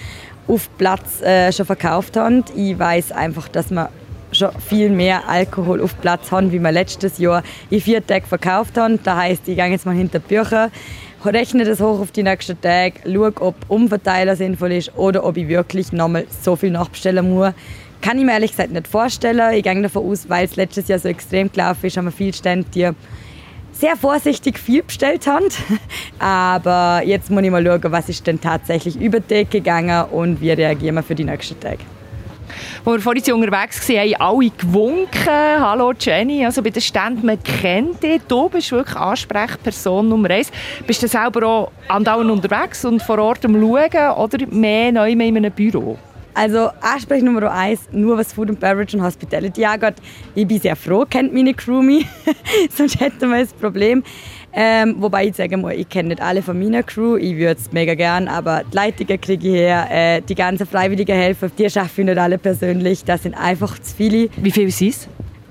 auf 0.48 0.70
Platz 0.78 1.22
äh, 1.22 1.52
schon 1.52 1.66
verkauft 1.66 2.18
haben. 2.18 2.44
Ich 2.56 2.78
weiß 2.78 3.13
einfach, 3.13 3.48
dass 3.48 3.72
wir 3.72 3.90
schon 4.32 4.52
viel 4.60 4.90
mehr 4.90 5.28
Alkohol 5.28 5.82
auf 5.82 6.00
Platz 6.02 6.32
haben, 6.32 6.52
wie 6.52 6.60
wir 6.60 6.72
letztes 6.72 7.18
Jahr 7.18 7.44
in 7.70 7.82
vier 7.82 8.06
Tagen 8.06 8.26
verkauft 8.26 8.78
haben. 8.78 9.00
Das 9.04 9.16
heißt, 9.16 9.48
ich 9.48 9.56
gehe 9.56 9.66
jetzt 9.68 9.86
mal 9.86 9.96
hinter 9.96 10.20
die 10.20 10.36
Bücher, 10.36 10.70
rechne 11.25 11.65
das 11.65 11.80
hoch 11.80 11.99
auf 11.99 12.12
die 12.12 12.23
nächsten 12.23 12.60
Tage, 12.62 12.99
schaue, 13.06 13.34
ob 13.41 13.56
Umverteiler 13.67 14.36
sinnvoll 14.36 14.73
ist 14.73 14.95
oder 14.95 15.23
ob 15.23 15.38
ich 15.38 15.47
wirklich 15.47 15.91
nochmal 15.91 16.25
so 16.41 16.56
viel 16.56 16.71
nachbestellen 16.71 17.34
muss. 17.34 17.53
Kann 18.01 18.19
ich 18.19 18.25
mir 18.25 18.34
ehrlich 18.34 18.51
gesagt 18.51 18.71
nicht 18.71 18.88
vorstellen. 18.88 19.53
Ich 19.53 19.63
gehe 19.63 19.82
davon 19.82 20.06
aus, 20.06 20.30
weil 20.30 20.45
es 20.45 20.56
letztes 20.56 20.88
Jahr 20.88 20.99
so 20.99 21.10
extrem 21.10 21.51
gelaufen 21.51 21.88
ist, 21.88 21.97
haben 21.97 22.06
wir 22.06 22.12
viele 22.12 22.34
Stände, 22.34 22.67
die 22.73 22.89
sehr 23.71 23.95
vorsichtig 23.95 24.60
viel 24.60 24.84
bestellt 24.84 25.27
haben. 25.27 25.45
Aber 26.19 27.01
jetzt 27.06 27.30
muss 27.30 27.43
ich 27.43 27.51
mal 27.51 27.65
schauen, 27.65 27.91
was 27.91 28.10
ist 28.10 28.25
denn 28.25 28.39
tatsächlich 28.39 28.99
über 28.99 29.19
die 29.19 29.27
Decke 29.27 29.60
gegangen 29.60 30.06
und 30.12 30.41
wie 30.41 30.51
reagieren 30.51 30.95
wir 30.95 31.03
für 31.03 31.15
die 31.15 31.23
nächsten 31.23 31.60
Tage. 31.60 31.96
Als 32.86 32.95
wir 32.95 32.99
vorhin 33.01 33.33
unterwegs 33.33 33.89
waren, 33.89 33.99
haben 33.99 34.21
alle 34.21 34.49
gewunken. 34.49 35.60
Hallo 35.60 35.93
Jenny, 35.99 36.45
also 36.45 36.62
bei 36.62 36.69
den 36.69 36.81
Ständen, 36.81 37.25
man 37.25 37.41
kennt 37.43 38.01
dich. 38.03 38.21
Du 38.27 38.49
bist 38.49 38.71
wirklich 38.71 38.95
Ansprechperson 38.95 40.07
Nummer 40.07 40.29
eins. 40.29 40.51
Bist 40.86 41.03
du 41.03 41.07
selber 41.07 41.45
auch 41.45 41.71
andauernd 41.88 42.31
unterwegs 42.31 42.86
und 42.86 43.01
vor 43.01 43.19
Ort 43.19 43.45
am 43.45 43.53
Schauen 43.53 44.15
oder 44.17 44.47
mehr 44.47 44.91
neu 44.91 45.12
in 45.12 45.21
einem 45.21 45.51
Büro? 45.51 45.97
Also 46.38 46.69
Ansprech 46.81 47.23
Nummer 47.23 47.51
eins, 47.51 47.88
nur 47.91 48.15
was 48.15 48.31
Food 48.31 48.49
and 48.49 48.60
Beverage 48.60 48.95
und 48.95 49.03
Hospitality 49.03 49.65
angeht. 49.65 49.95
Ich 50.36 50.47
bin 50.47 50.60
sehr 50.60 50.75
froh, 50.75 51.03
kennt 51.10 51.33
meine 51.33 51.51
Crew 51.55 51.81
mich, 51.81 52.05
sonst 52.69 52.99
hätten 52.99 53.29
wir 53.29 53.38
ein 53.38 53.47
Problem. 53.60 54.03
Ähm, 54.60 54.96
wobei 54.98 55.28
ich 55.28 55.36
sagen 55.36 55.62
muss, 55.62 55.74
ich 55.74 55.88
kenne 55.88 56.10
nicht 56.10 56.20
alle 56.20 56.41
von 56.41 56.58
meiner 56.58 56.82
Crew, 56.82 57.15
ich 57.15 57.38
würde 57.38 57.62
es 57.62 57.72
mega 57.72 57.93
gern, 57.93 58.28
aber 58.28 58.63
die 58.63 58.76
Leitungen 58.76 59.22
kriege 59.22 59.48
ich 59.50 59.54
her, 59.54 59.88
äh, 59.91 60.22
die 60.22 60.34
ganzen 60.34 60.65
freiwilligen 60.65 61.15
Helfer, 61.15 61.50
die 61.50 61.70
schaffe 61.70 62.02
ich 62.02 62.08
nicht 62.08 62.17
alle 62.17 62.39
persönlich, 62.39 63.06
das 63.06 63.22
sind 63.22 63.36
einfach 63.36 63.78
zu 63.78 63.96
viele. 63.96 64.30
Wie 64.38 64.50
viele 64.50 64.72
sind 64.72 64.89
es? 64.89 65.08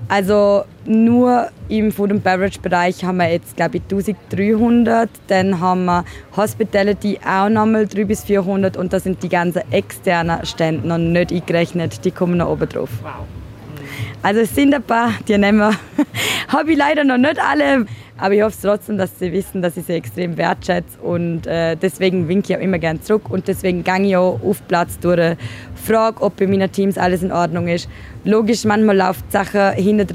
Also 0.09 0.65
nur 0.85 1.47
im 1.69 1.89
Food 1.89 2.11
and 2.11 2.23
Beverage 2.23 2.59
Bereich 2.59 3.01
haben 3.05 3.17
wir 3.19 3.31
jetzt 3.31 3.55
glaube 3.55 3.77
ich 3.77 3.83
1300, 3.83 5.09
dann 5.27 5.61
haben 5.61 5.85
wir 5.85 6.03
Hospitality 6.35 7.17
auch 7.25 7.47
nochmal 7.47 7.87
300 7.87 8.07
bis 8.09 8.25
400 8.25 8.75
und 8.75 8.91
da 8.91 8.99
sind 8.99 9.23
die 9.23 9.29
ganzen 9.29 9.61
externen 9.71 10.45
Stände 10.45 10.85
noch 10.85 10.97
nicht 10.97 11.31
eingerechnet, 11.31 12.03
die 12.03 12.11
kommen 12.11 12.39
noch 12.39 12.49
oben 12.49 12.67
drauf. 12.67 12.89
Wow. 13.01 13.25
Also 14.21 14.41
es 14.41 14.53
sind 14.53 14.73
ein 14.73 14.83
paar, 14.83 15.13
die 15.27 15.37
nehmen 15.37 15.59
wir. 15.59 15.71
Habe 16.49 16.71
ich 16.71 16.77
leider 16.77 17.03
noch 17.03 17.17
nicht 17.17 17.39
alle, 17.39 17.85
aber 18.17 18.33
ich 18.33 18.41
hoffe 18.41 18.57
trotzdem, 18.61 18.97
dass 18.97 19.17
sie 19.19 19.31
wissen, 19.31 19.61
dass 19.61 19.77
ich 19.77 19.85
sie 19.85 19.93
extrem 19.93 20.37
wertschätze 20.37 20.99
und 21.01 21.47
äh, 21.47 21.75
deswegen 21.75 22.27
winke 22.27 22.53
ich 22.53 22.57
auch 22.57 22.61
immer 22.61 22.79
gerne 22.79 23.01
zurück 23.01 23.29
und 23.29 23.47
deswegen 23.47 23.83
gehe 23.83 24.01
ich 24.01 24.15
auch 24.15 24.39
auf 24.43 24.67
Platz 24.67 24.99
durch, 24.99 25.37
frage, 25.75 26.21
ob 26.21 26.35
bei 26.37 26.47
meinen 26.47 26.71
Teams 26.71 26.97
alles 26.97 27.23
in 27.23 27.31
Ordnung 27.31 27.67
ist. 27.67 27.89
Logisch, 28.23 28.65
manchmal 28.65 28.97
laufen 28.97 29.23
Sachen 29.29 29.73
hinten 29.73 30.07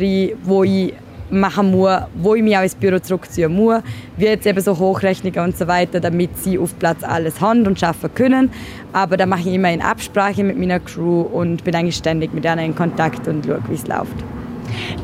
wo 0.44 0.64
ich 0.64 0.94
machen 1.32 1.70
muss, 1.70 1.98
wo 2.14 2.34
ich 2.34 2.42
mich 2.42 2.56
auch 2.56 2.62
ins 2.62 2.74
Büro 2.74 2.98
zurückziehen 2.98 3.54
muss, 3.54 3.82
wie 4.16 4.26
jetzt 4.26 4.46
eben 4.46 4.60
so 4.60 4.78
Hochrechnungen 4.78 5.40
und 5.40 5.56
so 5.56 5.66
weiter, 5.66 5.98
damit 5.98 6.38
sie 6.38 6.58
auf 6.58 6.78
Platz 6.78 7.02
alles 7.02 7.40
haben 7.40 7.66
und 7.66 7.80
schaffen 7.80 8.14
können. 8.14 8.50
Aber 8.92 9.16
da 9.16 9.26
mache 9.26 9.48
ich 9.48 9.54
immer 9.54 9.72
in 9.72 9.80
Absprache 9.80 10.44
mit 10.44 10.58
meiner 10.58 10.80
Crew 10.80 11.22
und 11.22 11.64
bin 11.64 11.74
eigentlich 11.74 11.96
ständig 11.96 12.34
mit 12.34 12.44
ihnen 12.44 12.58
in 12.58 12.74
Kontakt 12.74 13.26
und 13.26 13.46
schaue, 13.46 13.62
wie 13.68 13.74
es 13.74 13.86
läuft. 13.86 14.41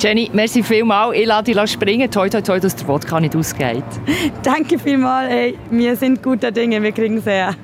Jenny, 0.00 0.30
merci 0.32 0.62
vielmals. 0.62 1.16
Ich 1.16 1.26
lasse 1.26 1.44
dich 1.44 1.70
springen. 1.70 2.10
Toi, 2.10 2.28
toi, 2.28 2.40
toi, 2.40 2.60
dass 2.60 2.76
der 2.76 2.86
Wodka 2.88 3.20
nicht 3.20 3.34
ausgeht. 3.34 3.84
Danke 4.42 4.78
vielmals. 4.78 5.30
Hey, 5.30 5.58
wir 5.70 5.96
sind 5.96 6.22
guter 6.22 6.50
Dinge. 6.50 6.82
Wir 6.82 6.92
kriegen 6.92 7.18
es 7.18 7.26
her. 7.26 7.54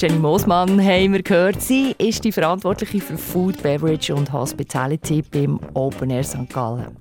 Jenny 0.00 0.18
Moosmann 0.18 0.80
haben 0.84 1.12
wir 1.12 1.22
gehört. 1.22 1.62
Sie 1.62 1.94
ist 1.98 2.24
die 2.24 2.32
Verantwortliche 2.32 3.00
für 3.00 3.16
Food, 3.16 3.62
Beverage 3.62 4.14
und 4.14 4.32
Hospitality 4.32 5.22
beim 5.22 5.60
Open 5.72 6.10
Air 6.10 6.24
St. 6.24 6.52
Gallen. 6.52 6.96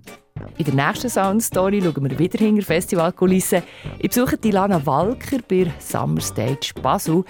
In 0.58 0.66
der 0.66 0.88
nächsten 0.88 1.10
Sound 1.10 1.42
Story 1.42 1.82
schauen 1.82 2.10
wir 2.10 2.20
wieder 2.20 2.38
hinter 2.38 2.64
Festivalkulissen. 2.64 3.64
Ich 4.00 4.10
besuche 4.10 4.38
Dilana 4.38 4.86
Walker 4.86 5.40
bei 5.48 5.72
Summer 5.80 6.22
Stage 6.22 6.74
Basel. 6.82 7.24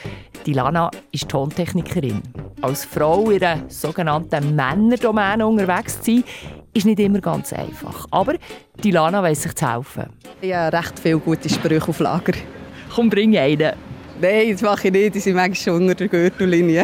Dilana 0.46 0.92
ist 1.12 1.30
Tontechnikerin. 1.30 2.22
Als 2.62 2.86
Frau 2.86 3.30
in 3.30 3.44
einer 3.44 3.70
sogenannten 3.70 4.56
Männerdomäne 4.56 5.48
unterwegs 5.48 6.02
zu 6.02 6.16
sein, 6.16 6.24
ist 6.74 6.86
nicht 6.86 7.00
immer 7.00 7.22
ganz 7.22 7.54
einfach. 7.54 8.08
Aber 8.12 8.36
Dilana 8.84 9.24
weiss 9.24 9.44
sich 9.44 9.56
zu 9.56 9.72
helfen. 9.72 10.10
Ja, 10.42 10.70
recht 10.70 11.00
viele 11.00 11.20
gute 11.20 11.50
Sprüche 11.50 11.88
auf 11.88 12.00
Lager. 12.00 12.34
Komm, 12.94 13.10
bring 13.10 13.38
einen. 13.38 13.74
Nein, 14.22 14.52
das 14.52 14.62
mache 14.62 14.88
ich 14.88 14.94
nicht. 14.94 15.16
Die 15.16 15.20
sind 15.20 15.36
manchmal 15.36 15.56
schon 15.56 15.82
unter 15.82 15.96
der 15.96 16.08
Gürtellinie. 16.08 16.84